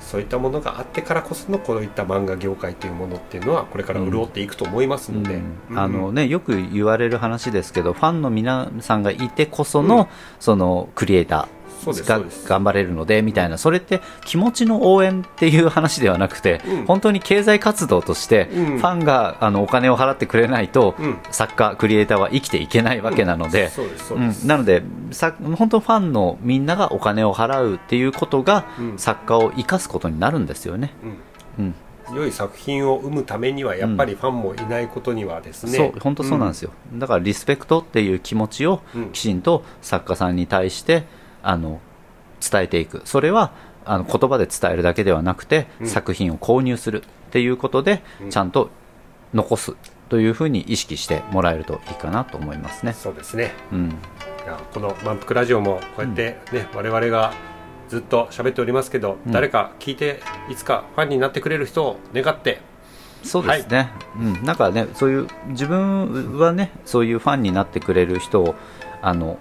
[0.00, 5.78] そういったものがあってからこそのこういった漫画業界というものっていうのはこれから潤っていくと思いますので、うん。
[5.78, 10.06] あのね、よく言われる話ですけどファンの皆さんがいてこその,、うん。
[10.38, 12.48] そのクリエイターがそうです。
[12.48, 13.58] 頑張れるのでみたいな。
[13.58, 16.86] それって気持ちの応援っていう話ではなくて、うん。
[16.86, 18.78] 本当に経済活動として、うん。
[18.78, 21.18] ファンがあのお金を払ってくれないと、うん。
[21.30, 23.70] 作家クリエイターは生きていけないわけなので、
[24.44, 28.98] なのでさ本当ファンのみんながお金を払うっていうことが、うん。
[28.98, 30.92] 作家を生かすことになるんですよね。
[31.58, 31.64] うん。
[31.64, 31.74] うん。
[32.14, 39.10] 良い作品を生むためにはやっぱりファンもいないことにはですね、そう本当そうなんですよ、だからリスペクトっていう気持ちをうん。
[39.12, 41.04] きちんと作家さんに対して
[41.42, 41.80] あの
[42.40, 43.02] 伝えていく。
[43.04, 43.52] それは
[43.84, 45.86] あの言葉で伝えるだけではなくて、うん。
[45.86, 48.30] 作品を購入するっていうことで、うん。
[48.30, 48.70] ちゃんと
[49.34, 49.74] 残す
[50.08, 52.92] というふうに意識してもらえるといいかなと思いますね。
[52.92, 53.52] そうですね。
[53.72, 53.92] うん、い
[54.46, 57.32] やこの「満腹ラジオ」もこうやってね、我々が
[57.88, 59.32] ずっと喋っておりますけど、うん。
[59.32, 60.20] 誰か聞いて
[60.50, 62.60] いつかファンになってくれる人を願って。
[63.24, 68.56] そうですね、うん、なんかねそういう自分はねそういうファンになってくれる人を
[69.00, 69.38] あの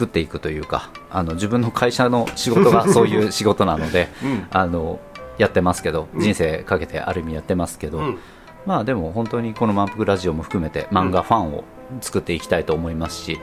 [0.00, 4.46] 作っていくというかあの自分の会社の仕事がそういう仕事なので うん。
[4.50, 4.98] あの
[5.36, 6.20] やってますけどうん。
[6.22, 8.18] 人生かけてある意味やってますけど、うん。
[8.64, 11.64] まあでも本当にこの「満腹ラジオ」も含めて漫画ファンを
[12.00, 13.38] 作っていきたいと思いますし、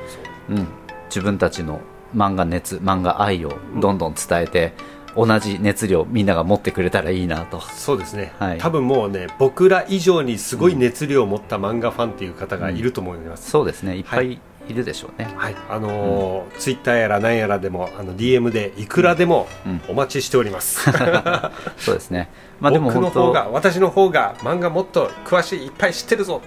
[0.49, 0.67] うん、
[1.09, 1.79] 自分たちの
[2.15, 4.73] 漫画熱漫画愛をどんどん伝えて、
[5.15, 7.61] 同じ熱量みんなが持ってくれたらいいなと。
[7.61, 8.57] そうですね、はい。
[8.57, 13.97] 多分もうね僕ら以上にすごい熱量を持った漫画ファンっていう方がいると思います、そうですね。
[13.97, 15.55] いっぱいいるでしょうね、はい。
[15.69, 19.81] あのーツイッターやら何やらでもあの DM でいくらでもうん。
[19.89, 20.91] お待ちしております、
[21.77, 22.29] そうですね。
[22.59, 26.41] まあでも僕の方が私の方が漫画もっと詳しいいっぱい知ってるぞ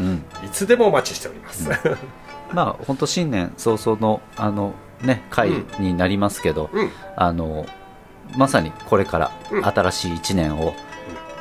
[0.00, 0.24] うん。
[0.40, 1.70] といつでもお待ちしております、
[2.52, 6.90] まあ本当新年早々のあのね回になりますけど、うん。
[7.16, 7.66] あの
[8.36, 9.64] まさにこれからうん。
[9.64, 10.74] 新しい1年を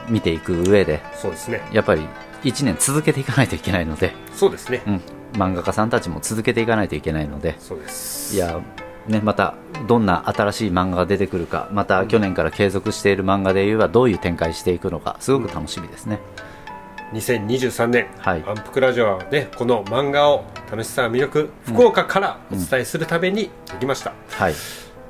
[0.10, 1.62] 見ていく上でそうですね。
[1.72, 2.08] やっぱり
[2.44, 5.02] 1年続けていかないといけないので、そうですね、うん、
[5.34, 7.56] 漫画家さんたちも続けていかないといけないので。
[7.60, 8.36] そうです。
[8.36, 8.60] いや
[9.08, 9.56] ね、また
[9.86, 16.20] どんな新しい漫画が出てくるかまた去年から継続している漫画で言えばどういう展開していくのかすごく楽しみですね、
[17.12, 18.40] 2023年、はい。
[18.42, 24.54] 満腹ラジオはねこの漫画を楽しさ魅力福岡からお伝えするためにできました、はい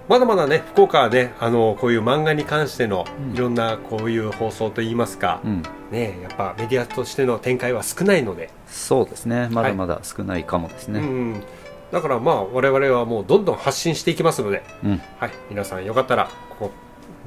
[0.10, 3.34] まだまだね福岡はねあのこういう漫画に関してのうん。
[3.34, 9.48] いろんなこういう放送といいますか、うん、ねやっぱメディアとしての展開は少ないので、そうですね。
[9.50, 11.44] まだまだ少ないかもですね、うん
[11.92, 15.02] だからまあ我々はもうどんどん発信していきますので、うん。
[15.20, 16.28] はい、皆さんよかったら
[16.60, 16.72] ここ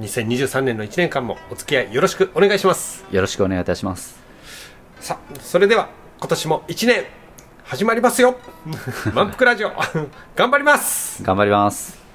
[0.01, 3.05] 2023年の1年間もお付き合いよろしくお願いします。
[3.11, 4.19] よろしくお願いいたします。
[5.01, 7.05] さあそれでは今年も1年
[7.65, 8.37] 始まりますよ。
[9.15, 9.71] 満腹ラジオ
[10.35, 11.23] 頑張ります。
[11.23, 12.06] 頑張ります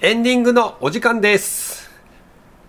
[0.00, 1.90] エンディングのお時間です。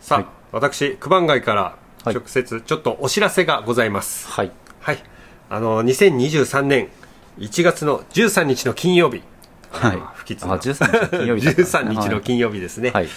[0.01, 0.27] さあ、はい。
[0.51, 2.15] 私九番街からはい。
[2.15, 4.27] 直接ちょっとお知らせがございます。
[4.27, 4.51] はい。
[4.80, 5.03] はい、
[5.47, 6.89] あの2023年
[7.38, 9.21] 1月の13日の金曜日。
[9.69, 9.97] はい。
[9.97, 10.53] あ不吉な。
[10.53, 13.07] あ13日金曜日だったんですね 13日の金曜日ですね、はい。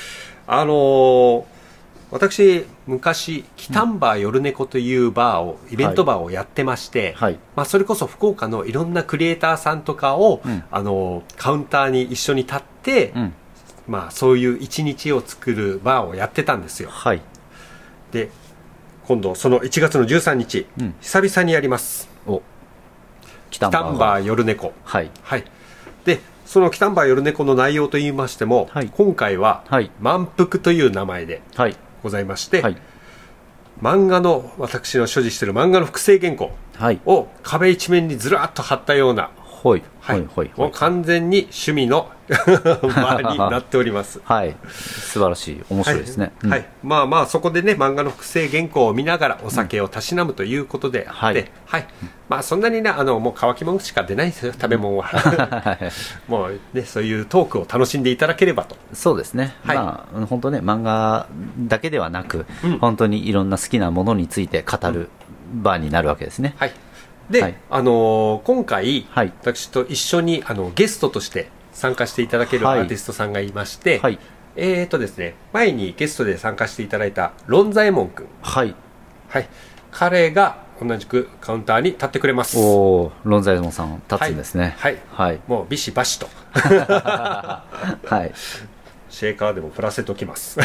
[0.46, 1.44] あのー
[2.10, 7.38] 私昔キタンバー夜猫というバーを、イベントバーをやってまして、はい。
[7.56, 10.62] まあ、それこそ福岡のいろんなクリエイターさんとかを、うん。
[10.70, 13.34] あのーカウンターに一緒に立って、うん
[13.87, 16.91] まあ、そういう一日を作るバーをやってたんですよ。
[16.91, 17.22] はい。
[18.12, 18.30] で
[19.07, 20.95] 今度その1月の13日、うん。
[21.01, 22.09] 久々にやります。
[22.26, 22.43] お。
[23.51, 24.72] キタンバー夜猫。
[24.85, 25.11] はい。
[25.22, 25.45] はい。
[26.05, 28.91] でそのキタンバー夜猫の内容といいましても、はい。
[28.95, 29.91] 今回ははい。
[30.01, 31.76] 満腹という名前ではい。
[32.03, 32.76] ございまして、はい。
[33.80, 37.01] 漫画の私の所持している漫画の複製原稿はい。
[37.05, 39.30] を壁一面にずらっと貼ったような、
[39.62, 44.20] ほいほいほいほもうい完全に趣味の バーになっております。
[44.24, 44.56] はい。
[44.68, 45.62] 素晴らしい。
[45.70, 46.32] 面白いですね。
[46.42, 51.50] うんはい、まあまあそこでね漫画の複製原稿を見ながらお酒をたしなむということであって、はい。
[51.66, 51.86] はい。
[52.28, 54.52] まあそんなにねあのもう乾き物しか出ないんですよ。
[54.52, 55.08] 食べ物は。
[56.26, 58.76] もうねそういうトークを楽しんでいただければと。
[58.92, 59.76] そうですね、はい。
[59.76, 61.28] まあ本当ね漫画
[61.60, 62.78] だけではなく、うん。
[62.78, 65.08] 本当にいろんな好きなものについて語る
[65.52, 66.72] 場になるわけですね、はい
[67.30, 67.54] で、はい。
[67.70, 69.32] あのー今回、はい。
[69.40, 72.80] 私と一緒にあのゲストとして参加していただけるアはい。
[72.82, 74.18] ーティストさんがいまして、はい。
[74.56, 78.26] えーとですね前にゲストで参加していただいたロンザエモン君。
[78.42, 78.74] はい。
[79.28, 79.48] はい。
[79.90, 82.58] 彼が同じくカウンターに立ってくれます。
[82.58, 82.60] お
[83.04, 84.74] おロンザイモンさん立つんですね。
[84.78, 84.98] はい。
[85.12, 85.40] はい。
[85.46, 86.28] もうビシバシと。
[86.52, 87.64] は
[88.28, 88.32] い。
[89.08, 90.58] シェーカーでも振らせときます。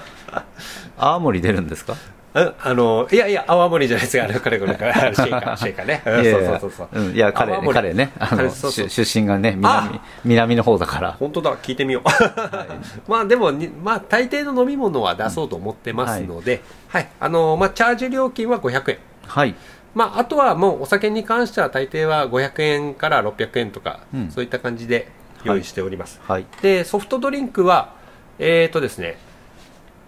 [0.98, 1.96] 青森出るんですか？
[2.34, 6.02] ああのいやいや泡盛じゃないですかあれ彼これから シェーカーシェーカーね。
[6.04, 6.88] そうそうそうそう。
[6.92, 8.88] うんいや彼彼ねあの彼そうそう。
[8.88, 11.12] 出出身がね南南の方だから。
[11.18, 12.02] 本当だ聞いてみよう、
[13.10, 17.08] まあでもにまあ大抵の飲み物は出そうと思ってますので、はい。
[17.20, 18.98] あのまあチャージ料金は500円。
[19.26, 19.54] はい。
[19.94, 24.30] まあ、あとはもうお酒に関しては大抵は500円から600円とか、うん。
[24.30, 25.08] そういった感じで
[25.44, 26.46] 用意しております、はい。
[26.62, 27.90] でソフトドリンクは
[28.38, 29.18] えーとですね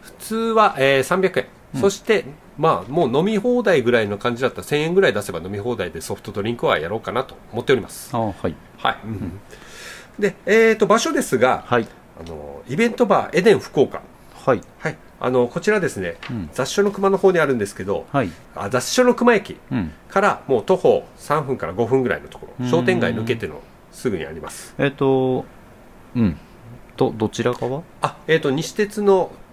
[0.02, 2.24] 普通は、えー300円、うんそして
[2.58, 4.58] まあもう飲み放題ぐらいの感じだった。
[4.58, 8.10] ら1000円ぐらい出せば飲み放題でソフトドリンクはやろうかなと思っております。
[8.14, 8.54] あはい。
[8.78, 8.96] はい、
[10.18, 11.88] でえーと場所ですが、はい。
[12.20, 14.00] あのイベントバーエデン福岡。
[14.46, 14.60] はい。
[14.78, 14.96] はい。
[15.20, 16.50] あのこちらですね、うん。
[16.52, 18.30] 雑所の熊の方にあるんですけど、はい。
[18.54, 19.92] あ雑所の熊駅うん。
[20.08, 22.66] からもう徒歩3分から5分ぐらいのとこうん。
[22.66, 23.60] ろ商店街抜けての
[23.90, 24.74] すぐにあります。
[24.78, 25.44] えっ、と
[26.14, 26.36] うん。
[26.96, 27.82] とどちら側？
[28.02, 29.43] あえっ、と西鉄のえー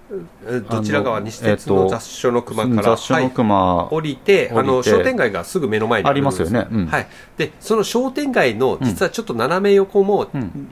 [0.70, 6.68] どちら側あの西鉄の雑所の熊から、雑所の熊、はい、降りてあの商店街がすぐ目の前にありますよね。
[6.70, 6.86] うん。
[6.88, 7.08] はい、
[7.38, 10.68] でその商店街の実はちょっと斜め横も、うん。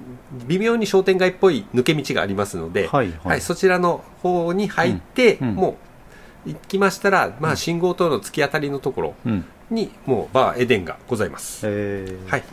[0.47, 3.41] 微妙に商店街っぽい抜け道がありますので、はいはい。
[3.41, 5.49] そちらの方に入って、うん。
[5.49, 5.55] うん。
[5.55, 5.77] も
[6.45, 9.45] う行きましたら、まあ、信号灯の突き当たりのところうん。
[9.69, 12.29] にもうバーエデンがございます、えー。
[12.29, 12.43] はい。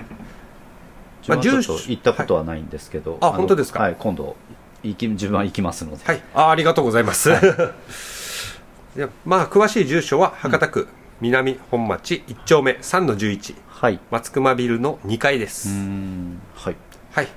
[1.28, 3.80] まあ住所と行ったことはないんですけど、あの本当ですか？
[3.80, 4.36] はい今度
[4.82, 7.30] 行き自分は行きますので、はい、あありがとうございます。
[8.96, 10.88] でまあ、詳しい住所は博多区
[11.20, 14.00] 南本町1丁目3の11はい。
[14.10, 15.68] 松熊ビルの2階です。
[15.68, 16.40] ん。
[16.54, 16.76] はい。
[17.12, 17.28] はい。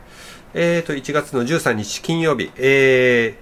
[0.54, 3.36] えーと、1月の13日金曜日、え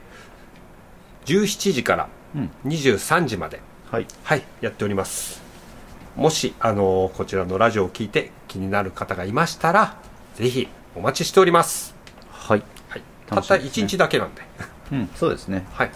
[1.26, 2.52] ー、17時からうん。
[2.66, 4.08] 23時まで、はい。
[4.24, 5.42] はい、やっております。
[6.16, 9.98] もし、あのーこちらのラジオを聞いて気になる方がいましたら、
[10.36, 11.96] ぜひお待ちしております。
[12.32, 12.77] はい、はい。
[13.28, 13.86] たった楽しみですね。
[13.86, 14.42] 1日だけなんで。
[14.92, 15.66] うん、そうですね。
[15.74, 15.92] はい。